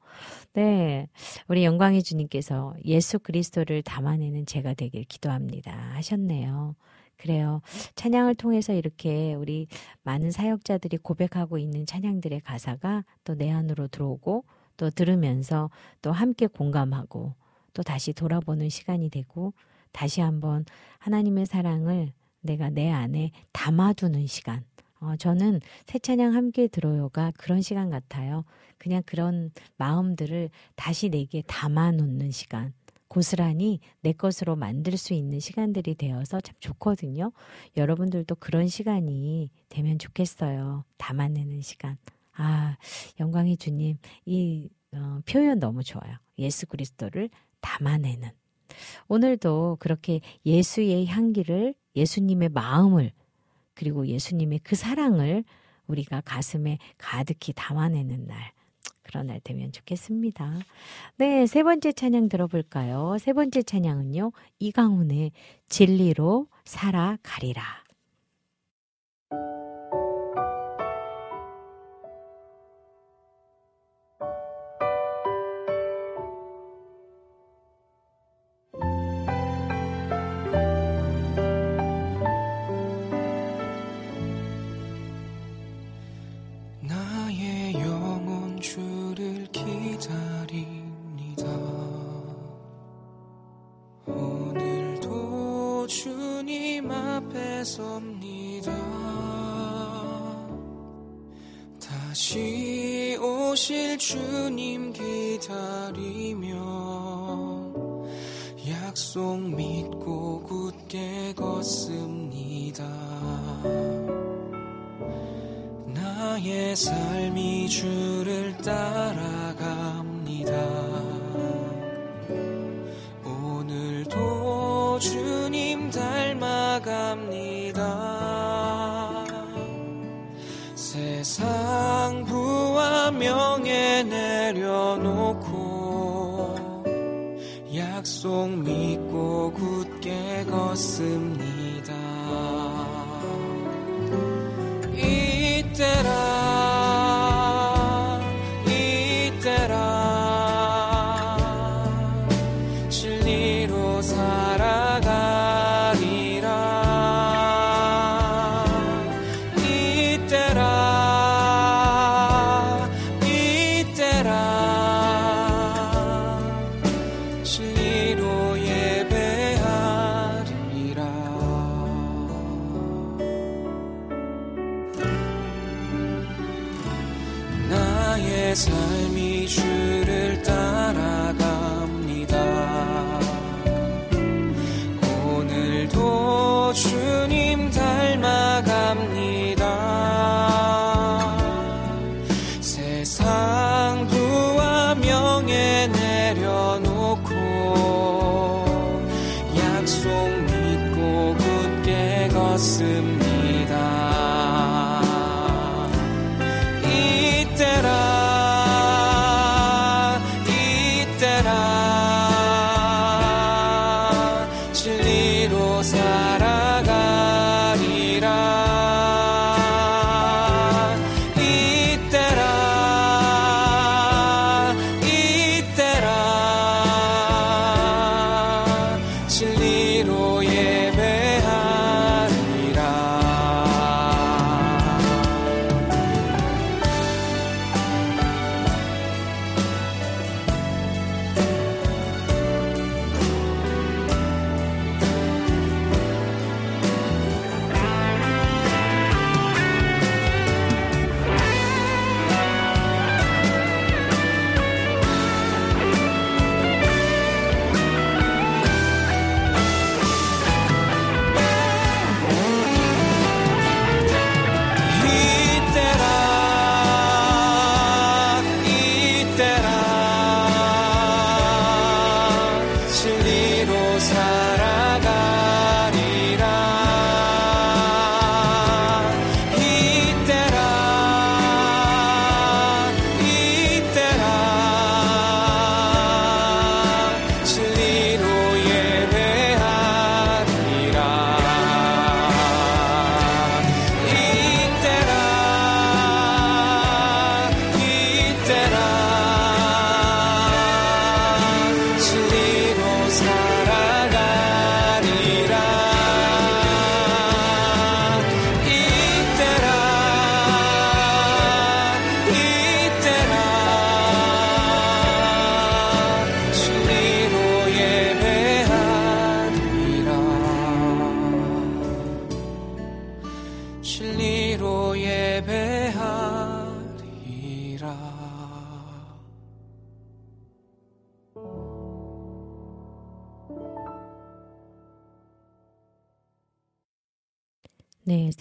네, 0.55 1.09
우리 1.49 1.65
영광의 1.65 2.03
주님께서 2.03 2.75
예수 2.85 3.19
그리스도를 3.19 3.83
담아내는 3.83 4.47
제가 4.47 4.75
되길 4.75 5.05
기도합니다. 5.05 5.73
하셨네요. 5.95 6.75
그래요. 7.19 7.61
찬양을 7.97 8.37
통해서 8.37 8.73
이렇게 8.73 9.35
우리 9.35 9.67
많은 10.05 10.31
사역자들이 10.31 10.99
고백하고 10.99 11.59
있는 11.59 11.85
찬양들의 11.87 12.41
가사가 12.41 13.05
또 13.25 13.35
내 13.35 13.51
안으로 13.51 13.89
들어오고 13.89 14.45
또 14.77 14.91
들으면서 14.91 15.71
또 16.03 16.13
함께 16.13 16.47
공감하고 16.47 17.35
또 17.75 17.83
다시 17.83 18.13
돌아보는 18.13 18.69
시간이 18.69 19.11
되고 19.11 19.53
다시 19.93 20.21
한번 20.21 20.65
하나님의 20.99 21.47
사랑을 21.47 22.13
내가 22.41 22.71
내 22.71 22.91
안에 22.91 23.33
담아두는 23.53 24.27
시간. 24.27 24.65
어, 25.01 25.15
저는 25.17 25.61
새 25.87 25.99
찬양 25.99 26.35
함께 26.35 26.67
들어요가 26.69 27.33
그런 27.37 27.63
시간 27.63 27.91
같아요. 27.91 28.45
그냥 28.79 29.03
그런 29.07 29.53
마음들을 29.77 30.51
다시 30.77 31.09
내게 31.09 31.43
담아놓는 31.47 32.31
시간. 32.33 32.73
고스란히 33.09 33.81
내 34.01 34.13
것으로 34.13 34.55
만들 34.55 34.97
수 34.97 35.15
있는 35.15 35.41
시간들이 35.41 35.95
되어서 35.95 36.41
참 36.41 36.55
좋거든요. 36.61 37.33
여러분들도 37.77 38.35
그런 38.37 38.69
시간이 38.69 39.51
되면 39.69 39.99
좋겠어요. 39.99 40.85
담아내는 40.99 41.63
시간. 41.63 41.97
아, 42.35 42.77
영광의 43.19 43.57
주님, 43.57 43.99
이 44.25 44.69
어, 44.93 45.21
표현 45.27 45.59
너무 45.59 45.83
좋아요. 45.83 46.17
예수 46.39 46.67
그리스도를 46.67 47.31
담아내는. 47.61 48.31
오늘도 49.09 49.79
그렇게 49.81 50.21
예수의 50.47 51.07
향기를, 51.07 51.75
예수님의 51.97 52.51
마음을, 52.51 53.13
그리고 53.75 54.07
예수님의 54.07 54.61
그 54.61 54.77
사랑을 54.77 55.45
우리가 55.87 56.21
가슴에 56.21 56.79
가득히 56.97 57.53
담아내는 57.55 58.27
날. 58.27 58.53
그런 59.09 59.29
날 59.29 59.41
되면 59.43 59.73
좋겠습니다. 59.73 60.59
네, 61.17 61.47
세 61.47 61.63
번째 61.63 61.93
찬양 61.93 62.29
들어볼까요? 62.29 63.17
세 63.19 63.33
번째 63.33 63.63
찬양은요, 63.63 64.33
이강훈의 64.59 65.33
진리로 65.69 66.47
살아가리라. 66.65 67.88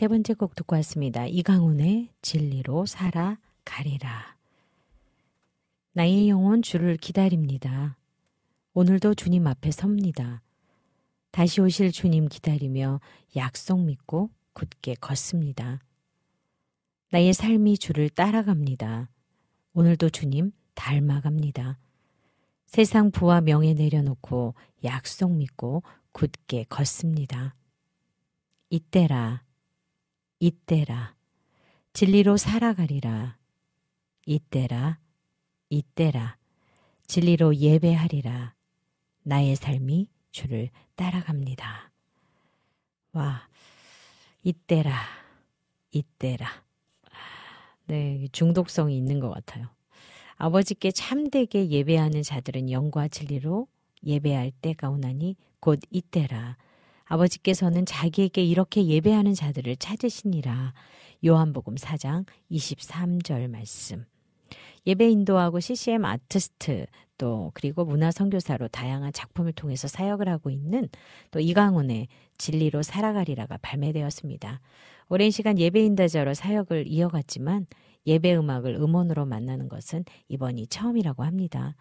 세 0.08 0.10
번째 0.10 0.36
곡 0.36 0.56
듣고 0.56 0.78
왔습니다. 0.78 1.28
이강훈의 1.28 2.14
진리로 2.22 2.86
살아가리라. 2.86 4.38
나의 5.92 6.30
영혼 6.30 6.62
주를 6.62 6.96
기다립니다. 6.96 7.98
오늘도 8.74 9.16
주님 9.16 9.48
앞에 9.48 9.70
섭니다. 9.72 10.42
다시 11.32 11.60
오실 11.60 11.92
주님 11.92 12.30
기다리며 12.30 13.02
약속 13.36 13.82
믿고 13.82 14.30
굳게 14.54 14.96
걷습니다. 15.02 15.82
나의 17.12 17.34
삶이 17.34 17.78
주를 17.78 18.10
따라갑니다. 18.10 19.10
오늘도 19.74 20.10
주님 20.12 20.54
닮아갑니다. 20.76 21.80
세상 22.66 23.12
부와 23.12 23.42
명예 23.42 23.74
내려놓고 23.74 24.56
약속 24.86 25.34
믿고 25.36 25.84
굳게 26.14 26.68
걷습니다. 26.70 27.56
이때라, 28.70 29.44
이때라, 30.40 31.16
진리로 31.94 32.38
살아가리라. 32.38 33.38
이때라, 34.26 35.00
이때라, 35.70 36.38
진리로 37.08 37.56
예배하리라. 37.56 38.54
나의 39.24 39.56
삶이 39.56 40.10
주를 40.32 40.70
따라갑니다. 40.96 41.92
와, 43.14 43.48
이때라, 44.44 44.94
이때라. 45.92 46.48
네, 47.86 48.28
중독성이 48.32 48.96
있는 48.98 49.20
것 49.20 49.30
같아요. 49.32 49.70
아버지께 50.36 50.92
참되게 50.92 51.70
예배하는 51.70 52.22
자들은 52.22 52.70
영과 52.70 53.08
진리로 53.08 53.68
예배할 54.06 54.52
때가 54.62 54.90
오나니 54.90 55.36
곧 55.60 55.80
이때라. 55.90 56.58
아버지께서는 57.08 57.86
자기에게 57.86 58.44
이렇게 58.44 58.86
예배하는 58.86 59.34
자들을 59.34 59.76
찾으시니라. 59.78 60.74
요한복음 61.26 61.76
4장 61.76 62.26
23절 62.52 63.50
말씀. 63.50 64.06
예배 64.86 65.10
인도하고 65.10 65.60
CCM 65.60 66.06
아티스트 66.06 66.86
또 67.18 67.52
그리고 67.54 67.84
문화 67.84 68.12
선교사로 68.12 68.70
다양한 68.70 69.12
작품을 69.12 69.52
통해서 69.52 69.88
사역을 69.88 70.30
하고 70.30 70.50
있는 70.50 70.88
또 71.32 71.40
이강훈의 71.40 72.08
진리로 72.38 72.84
살아가리라가 72.84 73.58
발매되었습니다. 73.62 74.62
오랜 75.10 75.32
시간 75.32 75.60
예배 75.60 75.84
인도자로 75.84 76.34
사역을 76.34 76.88
이어갔지만 76.88 77.66
예배 78.06 78.38
음악을 78.38 78.76
음원으로 78.76 79.26
만나는 79.26 79.68
것은 79.68 80.06
이번이 80.30 80.68
처음이라고 80.68 81.24
합니다. 81.24 81.76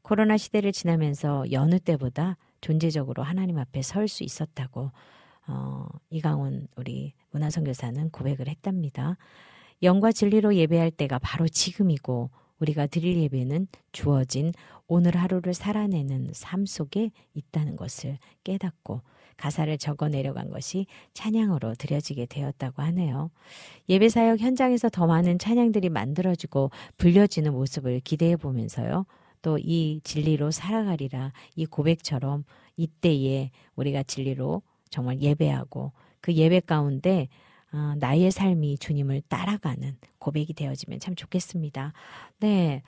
코로나 0.00 0.38
시대를 0.38 0.72
지나면서 0.72 1.44
여느 1.52 1.78
때보다 1.78 2.38
존재적으로 2.60 3.22
하나님 3.22 3.58
앞에 3.58 3.82
설 3.82 4.08
수 4.08 4.24
있었다고 4.24 4.90
어, 5.48 5.86
이강훈 6.10 6.68
우리 6.76 7.14
문화선교사는 7.30 8.10
고백을 8.10 8.48
했답니다. 8.48 9.16
영과 9.82 10.12
진리로 10.12 10.54
예배할 10.54 10.90
때가 10.90 11.18
바로 11.18 11.48
지금이고 11.48 12.30
우리가 12.60 12.86
드릴 12.86 13.16
예배는 13.18 13.68
주어진 13.92 14.52
오늘 14.88 15.16
하루를 15.16 15.54
살아내는 15.54 16.30
삶 16.32 16.66
속에 16.66 17.10
있다는 17.34 17.76
것을 17.76 18.18
깨닫고 18.44 19.02
가사를 19.36 19.78
적어 19.78 20.08
내려간 20.08 20.50
것이 20.50 20.86
찬양으로 21.14 21.74
드려지게 21.76 22.26
되었다고 22.26 22.82
하네요. 22.82 23.30
예배 23.88 24.08
사역 24.08 24.40
현장에서 24.40 24.88
더 24.88 25.06
많은 25.06 25.38
찬양들이 25.38 25.90
만들어지고 25.90 26.70
불려지는 26.96 27.52
모습을 27.52 28.00
기대해 28.00 28.36
보면서요. 28.36 29.06
또 29.42 29.58
이 29.58 30.00
진리로 30.04 30.50
살아가리라 30.50 31.32
이 31.56 31.66
고백처럼 31.66 32.44
이때에 32.76 33.50
우리가 33.76 34.02
진리로 34.02 34.62
정말 34.90 35.20
예배하고 35.20 35.92
그 36.20 36.32
예배 36.32 36.60
가운데 36.60 37.28
어, 37.72 37.94
나의 37.98 38.30
삶이 38.30 38.78
주님을 38.78 39.22
따라가는 39.28 39.96
고백이 40.18 40.54
되어지면 40.54 41.00
참 41.00 41.14
좋겠습니다. 41.14 41.92
네. 42.40 42.82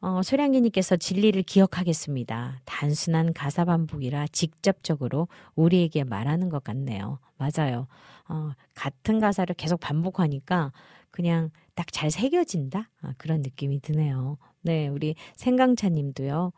어, 0.00 0.22
소량기님께서 0.22 0.96
진리를 0.96 1.42
기억하겠습니다. 1.42 2.60
단순한 2.64 3.32
가사 3.32 3.64
반복이라 3.64 4.28
직접적으로 4.28 5.28
우리에게 5.54 6.04
말하는 6.04 6.48
것 6.48 6.62
같네요. 6.64 7.18
맞아요. 7.36 7.88
어, 8.28 8.52
같은 8.74 9.20
가사를 9.20 9.54
계속 9.56 9.80
반복하니까 9.80 10.72
그냥 11.10 11.50
딱 11.76 11.86
잘 11.92 12.10
새겨진다? 12.10 12.90
아, 13.02 13.14
그런 13.18 13.42
느낌이 13.42 13.80
드네요. 13.80 14.38
네, 14.62 14.88
우리 14.88 15.14
생강차 15.36 15.90
님도요. 15.90 16.52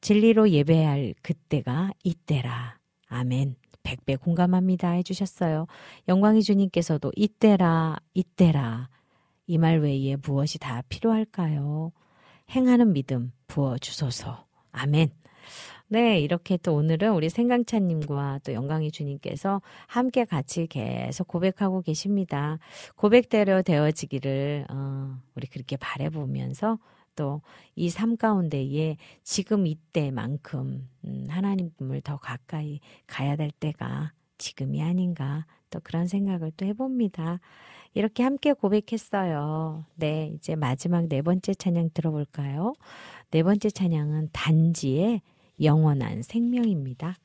진리로 0.00 0.50
예배할 0.50 1.14
그때가 1.22 1.90
이때라. 2.04 2.78
아멘. 3.08 3.56
백배 3.82 4.16
공감합니다 4.16 4.90
해주셨어요. 4.92 5.66
영광이 6.08 6.42
주님께서도 6.42 7.12
이때라, 7.16 7.96
이때라. 8.14 8.88
이 9.46 9.58
말 9.58 9.80
외에 9.80 10.16
무엇이 10.16 10.58
다 10.58 10.82
필요할까요? 10.88 11.92
행하는 12.50 12.92
믿음 12.92 13.32
부어주소서. 13.48 14.46
아멘. 14.72 15.10
네, 15.92 16.20
이렇게 16.20 16.56
또 16.56 16.74
오늘은 16.76 17.12
우리 17.14 17.28
생강차님과 17.28 18.40
또 18.44 18.52
영광이 18.52 18.92
주님께서 18.92 19.60
함께 19.88 20.24
같이 20.24 20.68
계속 20.68 21.26
고백하고 21.26 21.82
계십니다. 21.82 22.58
고백대로 22.94 23.62
되어지기를, 23.62 24.66
어, 24.70 25.18
우리 25.34 25.48
그렇게 25.48 25.76
바래보면서 25.76 26.78
또 27.16 27.40
이 27.76 27.90
삶 27.90 28.16
가운데에 28.16 28.96
지금 29.24 29.66
이때만큼 29.66 30.88
음, 31.06 31.26
하나님을 31.28 32.02
더 32.04 32.18
가까이 32.18 32.78
가야 33.08 33.34
될 33.36 33.50
때가 33.50 34.12
지금이 34.38 34.80
아닌가 34.82 35.44
또 35.70 35.80
그런 35.82 36.06
생각을 36.06 36.52
또 36.56 36.66
해봅니다. 36.66 37.40
이렇게 37.94 38.22
함께 38.22 38.52
고백했어요. 38.52 39.84
네, 39.96 40.30
이제 40.36 40.54
마지막 40.54 41.08
네 41.08 41.20
번째 41.22 41.52
찬양 41.54 41.90
들어볼까요? 41.94 42.74
네 43.32 43.42
번째 43.42 43.70
찬양은 43.70 44.28
단지의 44.32 45.20
영원한 45.62 46.22
생명입니다. 46.22 47.16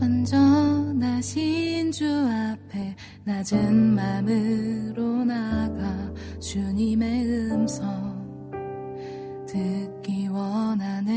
완전하신 0.00 1.92
주 1.92 2.06
앞에 2.06 2.96
낮은 3.24 3.94
마음으로 3.94 5.24
나가 5.24 6.12
주님의 6.40 7.50
음성 7.50 8.17
듣기 9.48 10.28
원하네. 10.28 11.08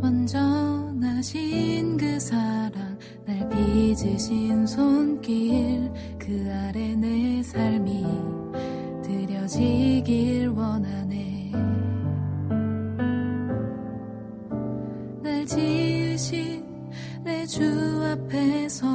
완전하신 0.00 1.96
그 1.96 2.20
사랑 2.20 2.98
날 3.26 3.48
빚으신 3.48 4.66
손길 4.66 5.90
그 6.18 6.48
아래 6.52 6.94
내 6.94 7.42
삶이 7.42 8.04
드려지길 9.02 10.48
원하네. 10.48 11.50
날 15.22 15.44
지으신 15.46 16.64
내 17.24 17.44
주 17.46 17.64
앞에서 18.12 18.89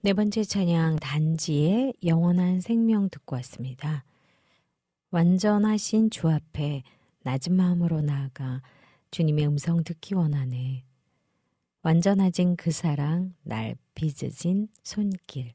네 0.00 0.12
번째 0.12 0.44
찬양 0.44 0.96
단지의 0.96 1.94
영원한 2.04 2.60
생명 2.60 3.10
듣고 3.10 3.34
왔습니다. 3.36 4.04
완전하신 5.10 6.10
주 6.10 6.28
앞에 6.28 6.84
낮은 7.24 7.52
마음으로 7.54 8.00
나아가 8.00 8.62
주님의 9.10 9.48
음성 9.48 9.82
듣기 9.82 10.14
원하네. 10.14 10.84
완전해진 11.82 12.54
그 12.54 12.70
사랑, 12.70 13.34
날 13.42 13.74
빚어진 13.94 14.68
손길. 14.84 15.52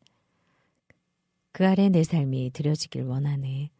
그 1.54 1.66
아래 1.66 1.88
내 1.88 2.04
삶이 2.04 2.52
드려지길 2.52 3.04
원하네. 3.04 3.72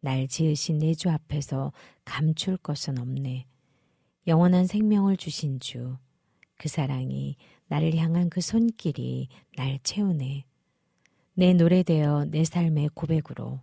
날 0.00 0.28
지으신 0.28 0.78
내 0.78 0.94
주 0.94 1.10
앞에서 1.10 1.72
감출 2.04 2.56
것은 2.56 2.98
없네. 2.98 3.46
영원한 4.28 4.66
생명을 4.66 5.16
주신 5.16 5.58
주, 5.58 5.96
그 6.56 6.68
사랑이 6.68 7.36
나를 7.72 7.96
향한 7.96 8.28
그 8.28 8.42
손길이 8.42 9.28
날 9.56 9.78
채우네. 9.82 10.44
내 11.32 11.54
노래되어 11.54 12.26
내 12.26 12.44
삶의 12.44 12.90
고백으로 12.92 13.60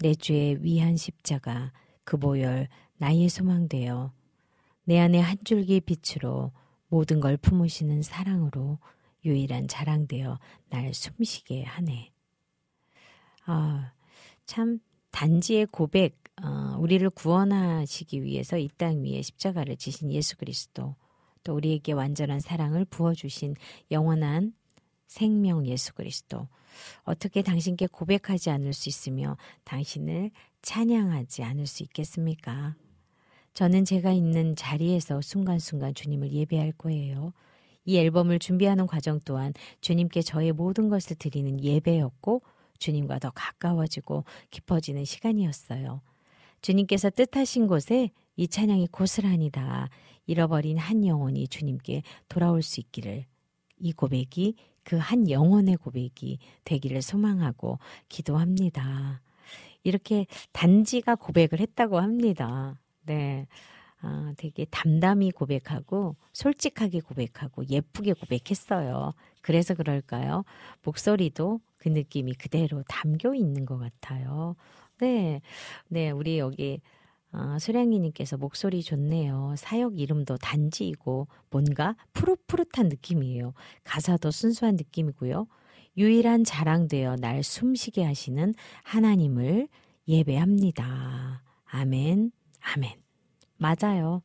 내 0.00 0.12
주의 0.16 0.60
위한 0.60 0.96
십자가 0.96 1.72
그 2.02 2.16
보혈 2.16 2.66
나의 2.96 3.28
소망되어 3.28 4.12
내 4.86 4.98
안에 4.98 5.20
한 5.20 5.36
줄기 5.44 5.80
빛으로 5.80 6.50
모든 6.88 7.20
걸 7.20 7.36
품으시는 7.36 8.02
사랑으로 8.02 8.80
유일한 9.24 9.68
자랑되어 9.68 10.40
날 10.70 10.92
숨쉬게 10.92 11.62
하네. 11.62 12.10
아, 13.46 13.92
참 14.46 14.80
단지의 15.12 15.66
고백, 15.66 16.18
어, 16.42 16.76
우리를 16.80 17.08
구원하시기 17.10 18.24
위해서 18.24 18.58
이 18.58 18.68
땅 18.76 19.04
위에 19.04 19.22
십자가를 19.22 19.76
지신 19.76 20.10
예수 20.10 20.36
그리스도, 20.36 20.96
또 21.42 21.54
우리에게 21.54 21.92
완전한 21.92 22.40
사랑을 22.40 22.84
부어주신 22.84 23.56
영원한 23.90 24.52
생명 25.06 25.66
예수 25.66 25.94
그리스도. 25.94 26.48
어떻게 27.02 27.42
당신께 27.42 27.86
고백하지 27.88 28.50
않을 28.50 28.72
수 28.72 28.88
있으며 28.88 29.36
당신을 29.64 30.30
찬양하지 30.62 31.42
않을 31.42 31.66
수 31.66 31.82
있겠습니까? 31.82 32.76
저는 33.54 33.84
제가 33.84 34.12
있는 34.12 34.54
자리에서 34.54 35.20
순간순간 35.20 35.94
주님을 35.94 36.32
예배할 36.32 36.72
거예요. 36.72 37.32
이 37.84 37.98
앨범을 37.98 38.38
준비하는 38.38 38.86
과정 38.86 39.18
또한 39.24 39.52
주님께 39.80 40.22
저의 40.22 40.52
모든 40.52 40.88
것을 40.88 41.16
드리는 41.16 41.62
예배였고 41.62 42.42
주님과 42.78 43.18
더 43.18 43.30
가까워지고 43.34 44.24
깊어지는 44.50 45.04
시간이었어요. 45.04 46.00
주님께서 46.62 47.10
뜻하신 47.10 47.66
곳에 47.66 48.10
이 48.36 48.48
찬양이 48.48 48.86
고스란히 48.88 49.50
다 49.50 49.88
잃어버린 50.30 50.78
한 50.78 51.06
영혼이 51.06 51.48
주님께 51.48 52.02
돌아올 52.28 52.62
수 52.62 52.80
있기를 52.80 53.24
이 53.78 53.92
고백이 53.92 54.54
그 54.84 54.96
한 54.98 55.30
영혼의 55.30 55.76
고백이 55.76 56.38
되기를 56.64 57.02
소망하고 57.02 57.78
기도합니다. 58.08 59.20
이렇게 59.82 60.26
단지가 60.52 61.14
고백을 61.14 61.60
했다고 61.60 61.98
합니다. 61.98 62.78
네. 63.06 63.46
아, 64.02 64.32
되게 64.38 64.64
담담히 64.70 65.30
고백하고 65.30 66.16
솔직하게 66.32 67.00
고백하고 67.00 67.66
예쁘게 67.68 68.14
고백했어요. 68.14 69.12
그래서 69.42 69.74
그럴까요? 69.74 70.44
목소리도 70.82 71.60
그 71.76 71.88
느낌이 71.88 72.34
그대로 72.34 72.82
담겨 72.88 73.34
있는 73.34 73.66
것 73.66 73.78
같아요. 73.78 74.56
네. 75.00 75.40
네, 75.88 76.10
우리 76.10 76.38
여기 76.38 76.80
아, 77.32 77.58
수량이님께서 77.58 78.36
목소리 78.36 78.82
좋네요. 78.82 79.54
사역 79.56 79.98
이름도 79.98 80.36
단지이고 80.38 81.28
뭔가 81.50 81.94
푸릇푸릇한 82.12 82.88
느낌이에요. 82.88 83.54
가사도 83.84 84.30
순수한 84.30 84.76
느낌이고요. 84.76 85.46
유일한 85.96 86.44
자랑되어 86.44 87.16
날 87.16 87.42
숨쉬게 87.42 88.04
하시는 88.04 88.54
하나님을 88.82 89.68
예배합니다. 90.08 91.42
아멘, 91.64 92.32
아멘. 92.60 93.00
맞아요. 93.58 94.22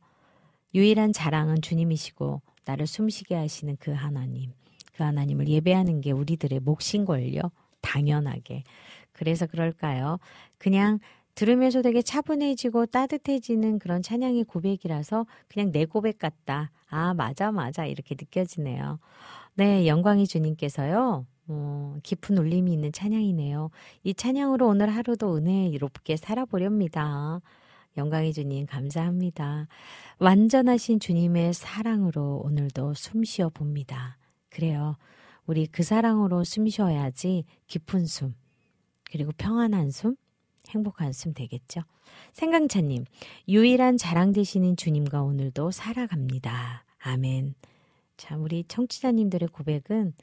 유일한 0.74 1.12
자랑은 1.12 1.62
주님이시고 1.62 2.42
나를 2.64 2.86
숨쉬게 2.86 3.34
하시는 3.36 3.76
그 3.78 3.92
하나님. 3.92 4.52
그 4.94 5.02
하나님을 5.04 5.46
예배하는 5.48 6.00
게 6.00 6.10
우리들의 6.10 6.60
몫인걸요. 6.60 7.40
당연하게. 7.82 8.64
그래서 9.12 9.46
그럴까요? 9.46 10.18
그냥 10.58 10.98
들으면서 11.36 11.82
되게 11.82 12.02
차분해지고 12.02 12.86
따뜻해지는 12.86 13.78
그런 13.78 14.02
찬양의 14.02 14.44
고백이라서 14.44 15.26
그냥 15.48 15.70
내 15.70 15.84
고백 15.84 16.18
같다. 16.18 16.70
아, 16.88 17.14
맞아, 17.14 17.52
맞아. 17.52 17.84
이렇게 17.84 18.16
느껴지네요. 18.18 18.98
네, 19.54 19.86
영광이 19.86 20.26
주님께서요. 20.26 21.26
어, 21.48 21.96
깊은 22.02 22.38
울림이 22.38 22.72
있는 22.72 22.90
찬양이네요. 22.90 23.70
이 24.02 24.14
찬양으로 24.14 24.66
오늘 24.66 24.88
하루도 24.88 25.36
은혜롭게 25.36 26.16
살아보렵니다. 26.16 27.40
영광의 27.98 28.32
주님 28.32 28.66
감사합니다. 28.66 29.68
완전하신 30.18 31.00
주님의 31.00 31.52
사랑으로 31.52 32.42
오늘도 32.44 32.94
숨 32.94 33.24
쉬어 33.24 33.50
봅니다. 33.50 34.16
그래요. 34.48 34.96
우리 35.46 35.66
그 35.66 35.82
사랑으로 35.82 36.44
숨 36.44 36.66
쉬어야지 36.66 37.44
깊은 37.66 38.06
숨, 38.06 38.34
그리고 39.04 39.32
평안한 39.36 39.90
숨, 39.90 40.16
행복한 40.70 41.12
숨 41.12 41.34
되겠죠. 41.34 41.82
생강차님, 42.32 43.04
유일한 43.48 43.96
자랑 43.96 44.32
되시는 44.32 44.76
주님과 44.76 45.22
오늘도 45.22 45.70
살아갑니다. 45.70 46.84
아멘. 46.98 47.54
참, 48.16 48.42
우리 48.42 48.64
청취자님들의 48.64 49.48
고백은 49.48 50.14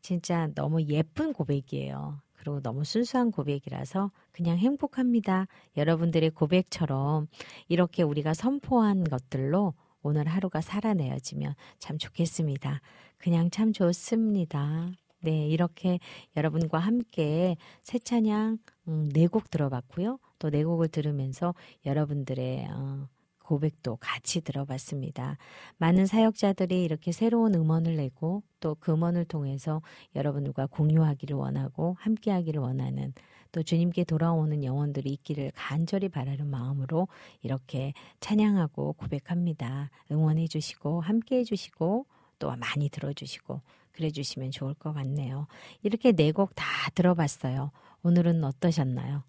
진짜 0.00 0.48
너무 0.54 0.82
예쁜 0.82 1.32
고백이에요. 1.32 2.20
그리고 2.34 2.60
너무 2.60 2.84
순수한 2.84 3.30
고백이라서 3.30 4.10
그냥 4.32 4.58
행복합니다. 4.58 5.46
여러분들의 5.76 6.30
고백처럼 6.30 7.28
이렇게 7.68 8.02
우리가 8.02 8.34
선포한 8.34 9.04
것들로 9.04 9.74
오늘 10.02 10.26
하루가 10.26 10.60
살아내어지면 10.60 11.54
참 11.78 11.98
좋겠습니다. 11.98 12.80
그냥 13.16 13.50
참 13.50 13.72
좋습니다. 13.72 14.90
네, 15.22 15.46
이렇게 15.48 16.00
여러분과 16.36 16.78
함께 16.78 17.56
새 17.82 17.98
찬양 17.98 18.58
음, 18.88 19.08
네곡 19.14 19.50
들어봤고요. 19.50 20.18
또 20.40 20.50
네 20.50 20.64
곡을 20.64 20.88
들으면서 20.88 21.54
여러분들의 21.86 22.66
어, 22.70 23.08
고백도 23.38 23.96
같이 24.00 24.40
들어봤습니다. 24.40 25.36
많은 25.78 26.06
사역자들이 26.06 26.82
이렇게 26.82 27.12
새로운 27.12 27.54
음원을 27.54 27.96
내고 27.96 28.42
또 28.60 28.74
그 28.80 28.92
음원을 28.92 29.24
통해서 29.26 29.80
여러분들과 30.16 30.66
공유하기를 30.66 31.36
원하고 31.36 31.96
함께하기를 32.00 32.60
원하는 32.60 33.12
또 33.52 33.62
주님께 33.62 34.04
돌아오는 34.04 34.64
영혼들이 34.64 35.10
있기를 35.10 35.52
간절히 35.54 36.08
바라는 36.08 36.46
마음으로 36.48 37.06
이렇게 37.42 37.92
찬양하고 38.20 38.94
고백합니다. 38.94 39.90
응원해 40.10 40.48
주시고 40.48 41.00
함께 41.02 41.38
해 41.38 41.44
주시고 41.44 42.06
또 42.38 42.50
많이 42.56 42.88
들어주시고 42.88 43.60
그래 43.92 44.10
주시면 44.10 44.50
좋을 44.52 44.74
것 44.74 44.92
같네요. 44.92 45.46
이렇게 45.82 46.12
네 46.12 46.32
곡 46.32 46.52
다 46.54 46.64
들어봤어요. 46.94 47.70
오늘은 48.02 48.42
어떠셨나요? 48.44 49.24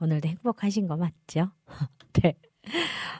오늘도 0.00 0.28
행복하신 0.28 0.86
거 0.88 0.96
맞죠? 0.96 1.50
네. 2.22 2.34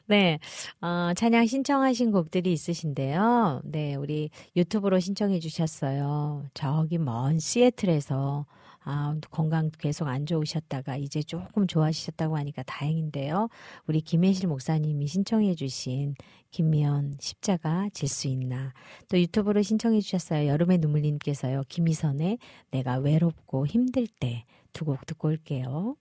네, 0.06 0.38
어, 0.80 1.12
찬양 1.16 1.46
신청하신 1.46 2.10
곡들이 2.12 2.52
있으신데요. 2.52 3.62
네, 3.64 3.94
우리 3.94 4.30
유튜브로 4.56 4.98
신청해 5.00 5.38
주셨어요. 5.40 6.44
저기 6.54 6.98
먼 6.98 7.38
시애틀에서 7.38 8.46
아, 8.82 9.14
건강 9.30 9.70
계속 9.78 10.08
안 10.08 10.26
좋으셨다가 10.26 10.96
이제 10.96 11.22
조금 11.22 11.66
좋아지셨다고 11.66 12.36
하니까 12.38 12.62
다행인데요. 12.64 13.48
우리 13.86 14.00
김혜실 14.00 14.48
목사님이 14.48 15.06
신청해 15.06 15.54
주신 15.54 16.14
김미연 16.50 17.14
십자가 17.20 17.88
질 17.92 18.08
수 18.08 18.28
있나. 18.28 18.72
또 19.08 19.18
유튜브로 19.20 19.62
신청해 19.62 20.00
주셨어요. 20.00 20.48
여름의 20.48 20.78
눈물님께서요. 20.78 21.62
김희선의 21.68 22.38
내가 22.70 22.96
외롭고 22.98 23.66
힘들 23.66 24.06
때 24.06 24.44
두 24.72 24.84
곡 24.84 25.04
듣고 25.06 25.28
올게요. 25.28 25.96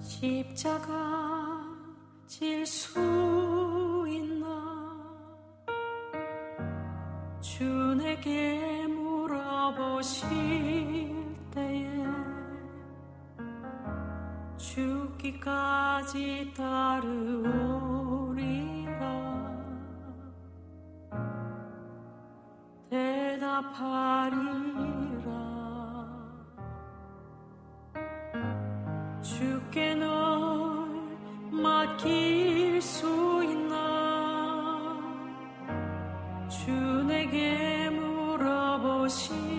십자가 0.00 1.29
질 2.30 2.64
수 2.64 4.06
있나? 4.08 4.46
주 7.40 7.64
내게 7.96 8.86
물어보실 8.86 10.30
때에 11.50 11.90
죽기까지 14.56 16.52
따르오리라. 16.56 17.10
대답하리라. 22.90 24.20
주께 29.20 29.96
수 32.80 33.44
있나 33.44 34.96
주 36.48 36.70
내게 37.06 37.90
물어보시오. 37.90 39.49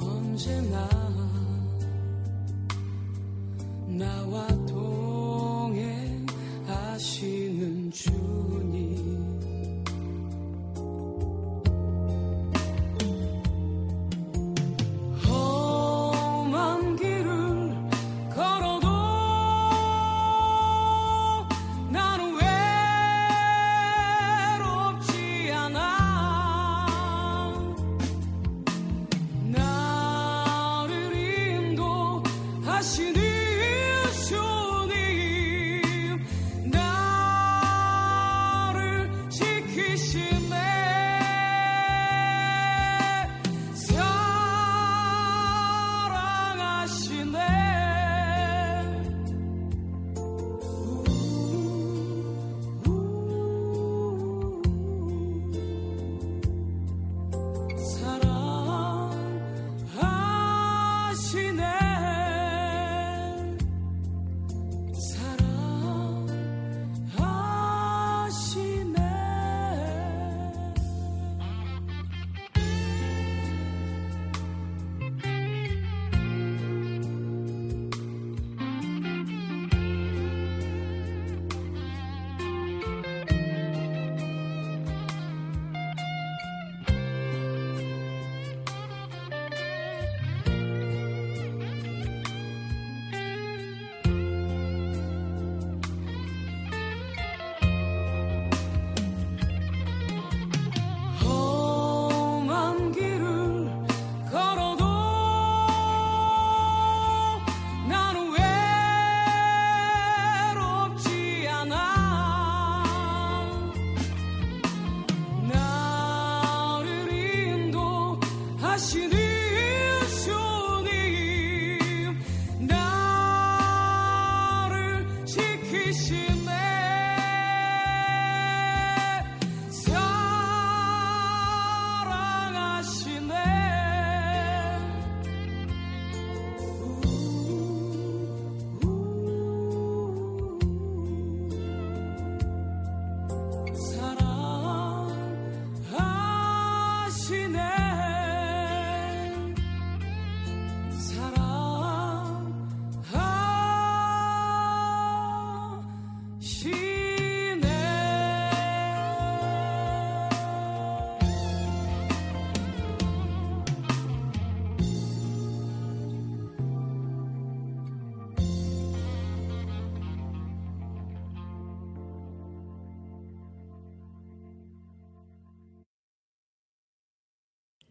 언제나 0.00 0.88
나와 3.88 4.46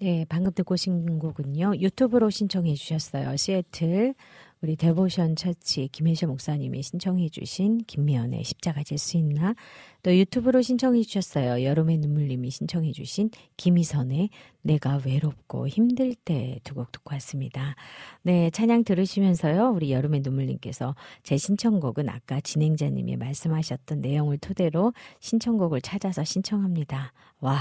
네, 0.06 0.23
방금 0.30 0.52
듣고 0.53 0.73
오신 0.76 1.18
곡은요. 1.18 1.77
유튜브로 1.80 2.30
신청해 2.30 2.76
주셨어요. 2.76 3.36
시애틀 3.36 4.14
우리 4.61 4.76
데보션 4.76 5.36
처치 5.36 5.88
김혜셔 5.91 6.27
목사님이 6.27 6.84
신청해 6.84 7.30
주신 7.30 7.80
김미연의 7.88 8.44
십자가 8.44 8.84
질 8.84 8.99
수 8.99 9.18
있나? 9.18 9.56
또 10.03 10.15
유튜브로 10.15 10.61
신청해 10.61 11.02
주셨어요. 11.02 11.64
여름의 11.64 11.98
눈물님이 11.98 12.52
신청해 12.52 12.91
주신 12.91 13.32
김희선의 13.57 14.30
내가 14.61 15.02
외롭고 15.03 15.68
힘들 15.68 16.14
때 16.14 16.60
두 16.64 16.76
곡 16.76 16.91
듣고 16.91 17.15
왔습니다. 17.15 17.76
네, 18.22 18.52
찬양 18.52 18.84
들으시면서요. 18.84 19.72
우리 19.72 19.91
여름의 19.91 20.19
눈물님께서 20.23 20.95
제 21.23 21.36
신청곡은 21.36 22.10
아까 22.10 22.40
진행자님이 22.41 23.18
말씀하셨던 23.18 24.02
내용을 24.02 24.38
토대로 24.38 24.94
신청곡을 25.19 25.82
찾아서 25.82 26.23
신청합니다. 26.23 27.11
와, 27.40 27.57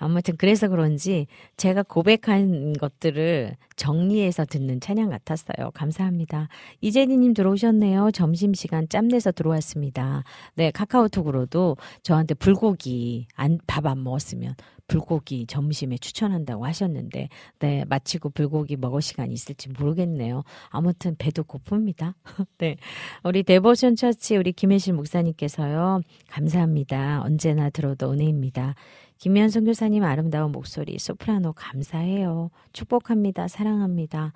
아무튼 0.00 0.34
그래서 0.38 0.68
그런지 0.68 1.26
제가 1.56 1.82
고백한 1.82 2.72
것들을 2.72 3.56
정리해서 3.76 4.44
듣는 4.44 4.80
찬양 4.80 5.10
같았어요. 5.10 5.70
감사합니다. 5.72 6.48
이재니님 6.80 7.34
들어오셨네요. 7.34 8.10
점심시간 8.10 8.88
짬내서 8.88 9.32
들어왔습니다. 9.32 10.24
네, 10.54 10.70
카카오톡으로도 10.70 11.76
저한테 12.02 12.34
불고기 12.34 13.26
안, 13.34 13.58
밥안 13.66 14.02
먹었으면 14.02 14.54
불고기 14.86 15.46
점심에 15.46 15.98
추천한다고 15.98 16.66
하셨는데, 16.66 17.28
네, 17.60 17.84
마치고 17.88 18.30
불고기 18.30 18.76
먹을 18.76 19.00
시간이 19.00 19.32
있을지 19.32 19.68
모르겠네요. 19.68 20.42
아무튼 20.68 21.14
배도 21.16 21.44
고픕니다. 21.44 22.14
네. 22.58 22.76
우리 23.22 23.44
데버션 23.44 23.94
처치 23.94 24.36
우리 24.36 24.52
김혜실 24.52 24.94
목사님께서요, 24.94 26.00
감사합니다. 26.28 27.22
언제나 27.22 27.70
들어도 27.70 28.10
은혜입니다. 28.10 28.74
김현성 29.20 29.64
교사님 29.64 30.02
아름다운 30.02 30.50
목소리 30.50 30.98
소프라노 30.98 31.52
감사해요. 31.52 32.50
축복합니다. 32.72 33.48
사랑합니다. 33.48 34.32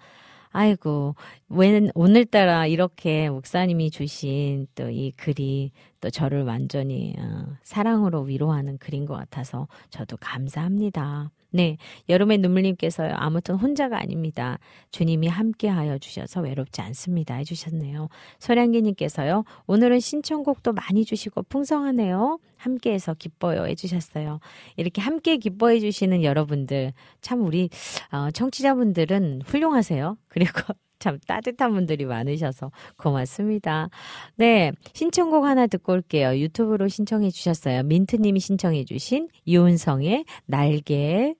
아이고, 0.50 1.14
왜 1.48 1.88
오늘따라 1.94 2.66
이렇게 2.66 3.30
목사님이 3.30 3.90
주신 3.90 4.66
또 4.74 4.90
이 4.90 5.10
글이 5.16 5.72
또 6.04 6.10
저를 6.10 6.42
완전히 6.42 7.14
어, 7.18 7.46
사랑으로 7.62 8.20
위로하는 8.20 8.76
글인 8.76 9.06
것 9.06 9.14
같아서 9.14 9.68
저도 9.88 10.18
감사합니다. 10.18 11.30
네, 11.48 11.78
여름의 12.10 12.38
눈물님께서요. 12.38 13.14
아무튼 13.14 13.54
혼자가 13.54 13.98
아닙니다. 13.98 14.58
주님이 14.90 15.28
함께하여 15.28 15.96
주셔서 15.96 16.42
외롭지 16.42 16.82
않습니다. 16.82 17.36
해주셨네요. 17.36 18.08
소량기님께서요. 18.38 19.44
오늘은 19.66 20.00
신청곡도 20.00 20.74
많이 20.74 21.06
주시고 21.06 21.44
풍성하네요. 21.44 22.38
함께해서 22.58 23.14
기뻐요. 23.14 23.64
해주셨어요. 23.64 24.40
이렇게 24.76 25.00
함께 25.00 25.38
기뻐해 25.38 25.80
주시는 25.80 26.22
여러분들 26.22 26.92
참 27.22 27.46
우리 27.46 27.70
어, 28.12 28.30
청취자분들은 28.30 29.40
훌륭하세요. 29.46 30.18
그리고 30.28 30.60
참 31.04 31.18
따뜻한 31.26 31.74
분들이 31.74 32.06
많으셔서 32.06 32.70
고맙습니다. 32.96 33.90
네. 34.36 34.72
신청곡 34.94 35.44
하나 35.44 35.66
듣고 35.66 35.92
올게요. 35.92 36.38
유튜브로 36.38 36.88
신청해 36.88 37.30
주셨어요. 37.30 37.82
민트님이 37.82 38.40
신청해 38.40 38.86
주신 38.86 39.28
이운성의 39.44 40.24
날개 40.46 41.34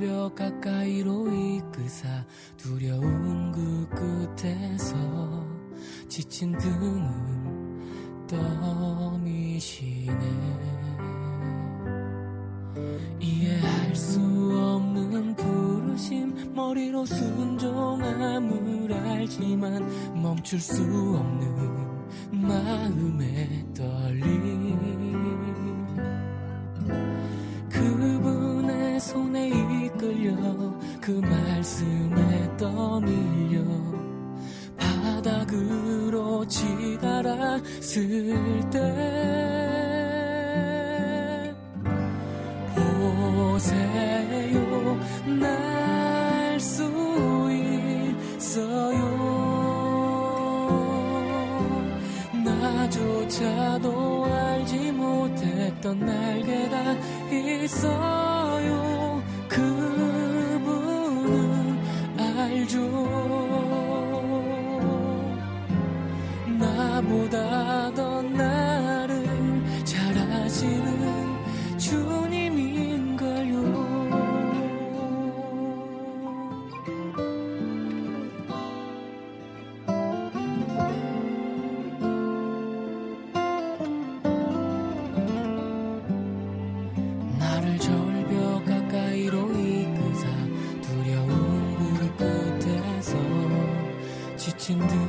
절벽 0.00 0.34
가까이로 0.34 1.30
이끄사 1.30 2.24
두려운 2.56 3.52
그 3.52 3.86
끝에서 4.34 4.96
지친 6.08 6.56
등을 6.56 7.06
떠미시네. 9.06 10.14
이해할 13.20 13.94
수 13.94 14.20
없는 14.20 15.36
부르심 15.36 16.54
머리로 16.54 17.04
순종함을 17.04 18.94
알지만 18.94 20.14
멈출 20.22 20.58
수 20.60 20.82
없는 20.82 22.40
마음의 22.48 23.66
떨림 23.74 24.70
그분의 27.80 29.00
손에 29.00 29.48
이끌려 29.48 30.36
그그 31.00 31.12
말씀에 31.22 32.56
떠밀려 32.58 33.62
바닥으로 34.76 36.46
치달았을 36.46 37.64
때 38.70 38.78
보세요. 42.74 45.00
날 45.40 46.60
수 46.60 46.84
있어요. 48.36 49.00
나조차도 52.44 54.26
알지 54.26 54.92
못했던 54.92 55.98
날개가 55.98 56.96
있어요. 57.32 59.22
그분은 59.48 60.68
알죠. 62.18 62.78
나보다 66.58 67.94
더 67.94 68.22
나를 68.22 69.24
잘 69.84 70.16
아시는 70.18 71.78
주 71.78 72.19
지친 94.70 94.99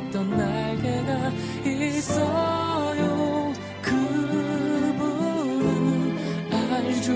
했던 0.00 0.30
날개가 0.30 1.30
있어요. 1.64 3.52
그분은 3.82 4.98
알죠. 6.50 7.12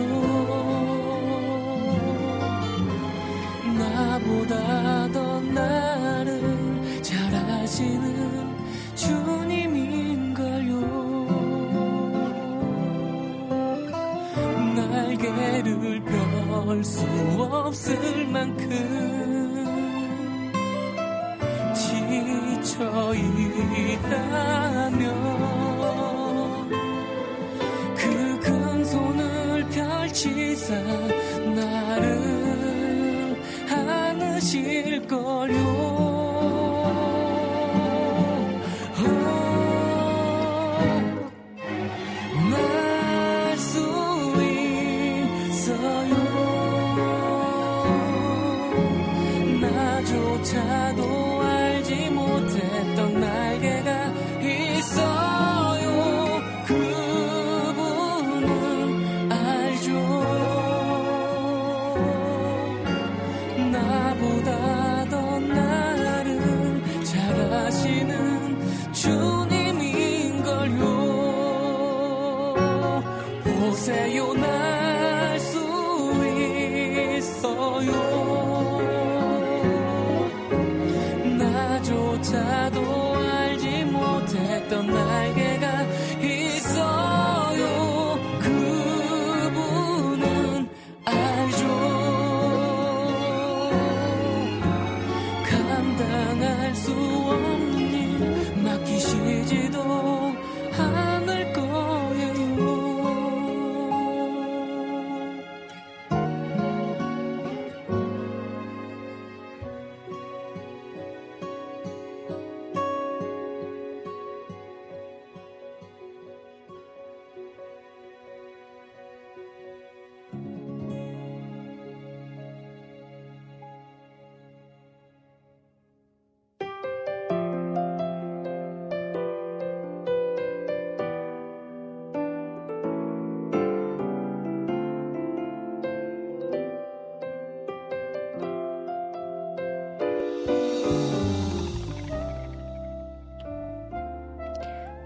나보다 3.78 5.08
더 5.12 5.40
나를 5.40 7.02
잘 7.02 7.34
아시는 7.34 8.54
주님인걸요. 8.94 10.74
날개를 14.76 16.04
펼 16.04 16.24
수 16.82 17.00
없을 17.38 18.26
만큼 18.26 19.33
지쳐 22.22 23.14
있다면 23.14 25.04
그 27.96 28.40
큰 28.40 28.84
손을 28.84 29.68
펼치사 29.70 30.74
나를 31.54 33.36
안으실 33.70 35.06
걸요 35.06 36.03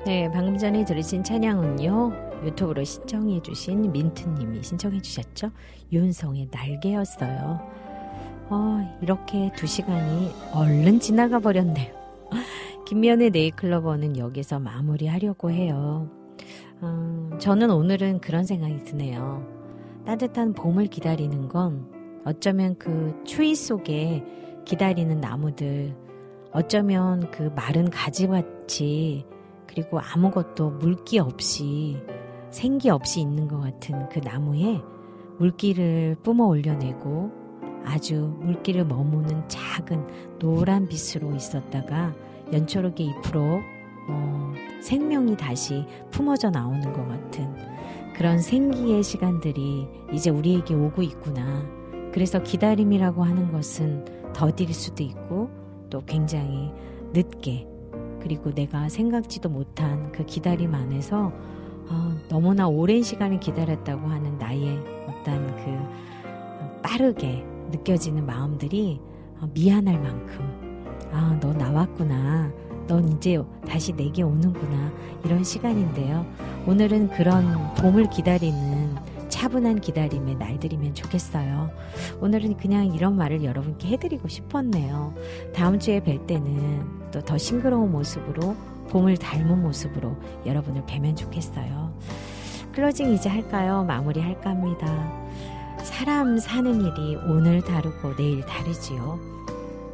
네, 0.08 0.26
방금 0.32 0.56
전에 0.56 0.86
들으신 0.86 1.22
찬양은요. 1.22 2.42
유튜브로 2.42 2.82
신청해 2.82 3.42
주신 3.42 3.92
민트 3.92 4.26
님이 4.26 4.62
신청해 4.62 5.02
주셨죠. 5.02 5.50
윤성의 5.92 6.48
날개였어요. 6.50 7.60
어, 8.48 8.98
이렇게 9.02 9.52
두 9.54 9.66
시간이 9.66 10.30
얼른 10.54 11.00
지나가 11.00 11.38
버렸네요. 11.40 11.92
김미연의 12.88 13.32
네이클로버는 13.32 14.16
여기서 14.16 14.60
마무리하려고 14.60 15.50
해요. 15.50 16.08
음, 16.82 17.36
저는 17.38 17.70
오늘은 17.70 18.20
그런 18.20 18.44
생각이 18.44 18.84
드네요. 18.84 19.46
따뜻한 20.06 20.54
봄을 20.54 20.86
기다리는 20.86 21.48
건 21.48 21.86
어쩌면 22.24 22.76
그 22.78 23.14
추위 23.26 23.54
속에 23.54 24.24
기다리는 24.64 25.20
나무들, 25.20 25.94
어쩌면 26.52 27.30
그 27.30 27.52
마른 27.54 27.90
가지같이 27.90 29.26
그리고 29.68 30.00
아무것도 30.00 30.70
물기 30.70 31.18
없이 31.18 32.02
생기 32.50 32.90
없이 32.90 33.20
있는 33.20 33.46
것 33.46 33.60
같은 33.60 34.08
그 34.08 34.18
나무에 34.18 34.80
물기를 35.38 36.16
뿜어 36.22 36.46
올려내고 36.46 37.30
아주 37.84 38.34
물기를 38.40 38.84
머무는 38.84 39.48
작은 39.48 40.38
노란 40.38 40.88
빛으로 40.88 41.34
있었다가 41.34 42.14
연초록의 42.52 43.06
잎으로 43.06 43.60
어, 44.10 44.52
생명이 44.82 45.36
다시 45.36 45.84
품어져 46.10 46.50
나오는 46.50 46.80
것 46.92 47.06
같은 47.06 47.54
그런 48.14 48.40
생기의 48.40 49.02
시간들이 49.02 49.86
이제 50.12 50.30
우리에게 50.30 50.74
오고 50.74 51.02
있구나. 51.02 51.64
그래서 52.12 52.42
기다림이라고 52.42 53.22
하는 53.22 53.52
것은 53.52 54.32
더딜 54.32 54.72
수도 54.74 55.02
있고 55.04 55.50
또 55.88 56.02
굉장히 56.04 56.72
늦게 57.12 57.66
그리고 58.28 58.52
내가 58.52 58.90
생각지도 58.90 59.48
못한 59.48 60.12
그 60.12 60.22
기다림 60.26 60.74
안에서 60.74 61.32
어, 61.88 62.14
너무나 62.28 62.68
오랜 62.68 63.02
시간을 63.02 63.40
기다렸다고 63.40 64.06
하는 64.06 64.36
나의 64.36 64.78
어떤 65.06 65.46
그 65.56 66.82
빠르게 66.82 67.42
느껴지는 67.70 68.26
마음들이 68.26 69.00
어, 69.40 69.48
미안할 69.54 69.98
만큼 69.98 70.98
아, 71.10 71.38
너 71.40 71.54
나왔구나. 71.54 72.52
넌 72.86 73.08
이제 73.08 73.42
다시 73.66 73.94
내게 73.94 74.22
오는구나. 74.22 74.92
이런 75.24 75.42
시간인데요. 75.42 76.26
오늘은 76.66 77.08
그런 77.08 77.74
봄을 77.76 78.10
기다리는 78.10 78.94
차분한 79.30 79.80
기다림의 79.80 80.34
날들이면 80.34 80.92
좋겠어요. 80.92 81.70
오늘은 82.20 82.58
그냥 82.58 82.92
이런 82.94 83.16
말을 83.16 83.42
여러분께 83.42 83.88
해드리고 83.88 84.28
싶었네요. 84.28 85.14
다음 85.54 85.78
주에 85.78 86.00
뵐 86.00 86.26
때는 86.26 86.97
또 87.12 87.20
더 87.22 87.36
싱그러운 87.38 87.90
모습으로 87.92 88.56
봄을 88.90 89.16
닮은 89.18 89.62
모습으로 89.62 90.16
여러분을 90.46 90.84
뵈면 90.86 91.16
좋겠어요. 91.16 91.92
클로징 92.72 93.12
이제 93.12 93.28
할까요? 93.28 93.84
마무리 93.86 94.20
할까 94.20 94.50
합니다. 94.50 95.12
사람 95.82 96.38
사는 96.38 96.80
일이 96.80 97.16
오늘 97.28 97.60
다르고 97.62 98.16
내일 98.16 98.40
다르지요. 98.46 99.18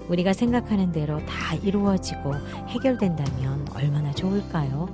우리가 0.08 0.32
생각하는 0.32 0.92
대로 0.92 1.18
다 1.24 1.54
이루어지고 1.62 2.34
해결된다면 2.68 3.66
얼마나 3.74 4.12
좋을까요? 4.12 4.88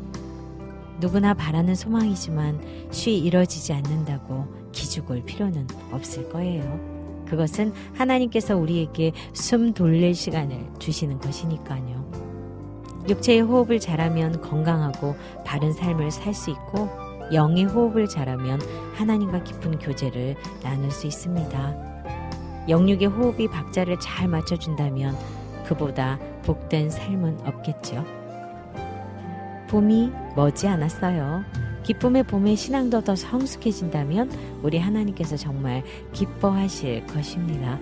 누구나 1.00 1.34
바라는 1.34 1.74
소망이지만 1.74 2.60
쉬 2.90 3.16
이뤄지지 3.18 3.72
않는다고 3.72 4.46
기죽을 4.72 5.24
필요는 5.24 5.66
없을 5.90 6.28
거예요. 6.28 6.78
그것은 7.26 7.72
하나님께서 7.94 8.56
우리에게 8.56 9.12
숨 9.32 9.72
돌릴 9.72 10.14
시간을 10.14 10.66
주시는 10.78 11.18
것이니까요. 11.20 11.99
육체의 13.08 13.40
호흡을 13.40 13.80
잘하면 13.80 14.40
건강하고 14.40 15.16
바른 15.44 15.72
삶을 15.72 16.10
살 16.10 16.34
수 16.34 16.50
있고 16.50 16.88
영의 17.32 17.64
호흡을 17.64 18.08
잘하면 18.08 18.60
하나님과 18.94 19.44
깊은 19.44 19.78
교제를 19.78 20.34
나눌 20.62 20.90
수 20.90 21.06
있습니다. 21.06 21.90
영육의 22.68 23.08
호흡이 23.08 23.48
박자를 23.48 23.98
잘 24.00 24.28
맞춰준다면 24.28 25.16
그보다 25.64 26.18
복된 26.42 26.90
삶은 26.90 27.40
없겠죠. 27.44 28.04
봄이 29.68 30.10
머지 30.34 30.66
않았어요. 30.66 31.44
기쁨의 31.84 32.24
봄에 32.24 32.56
신앙도 32.56 33.02
더 33.02 33.16
성숙해진다면 33.16 34.30
우리 34.62 34.78
하나님께서 34.78 35.36
정말 35.36 35.82
기뻐하실 36.12 37.06
것입니다. 37.06 37.78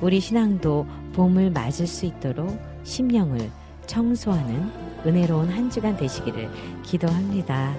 우리 0.00 0.20
신앙도 0.20 0.86
봄을 1.12 1.50
맞을 1.50 1.86
수 1.86 2.06
있도록 2.06 2.58
심령을 2.84 3.50
청소하는 3.88 4.70
은혜로운 5.04 5.48
한 5.48 5.68
주간 5.68 5.96
되시기를 5.96 6.48
기도합니다. 6.84 7.74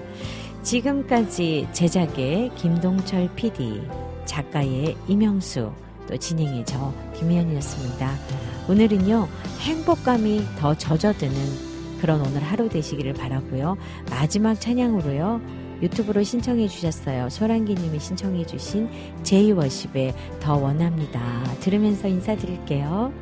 지금까지 0.62 1.68
제작의 1.72 2.50
김동철 2.54 3.30
PD, 3.34 3.80
작가의 4.26 4.96
이명수, 5.08 5.72
또 6.06 6.16
진행의 6.16 6.66
저 6.66 6.92
김현이었습니다. 7.16 8.14
오늘은요, 8.68 9.26
행복감이 9.60 10.42
더 10.58 10.74
젖어드는 10.74 11.34
그런 12.00 12.20
오늘 12.20 12.42
하루 12.42 12.68
되시기를 12.68 13.14
바라고요. 13.14 13.76
마지막 14.10 14.60
찬양으로요. 14.60 15.40
유튜브로 15.82 16.22
신청해 16.22 16.68
주셨어요. 16.68 17.30
소란기 17.30 17.74
님이 17.74 17.98
신청해 17.98 18.44
주신 18.46 18.88
제이워십의 19.22 20.14
더 20.40 20.56
원합니다. 20.56 21.42
들으면서 21.60 22.08
인사드릴게요. 22.08 23.12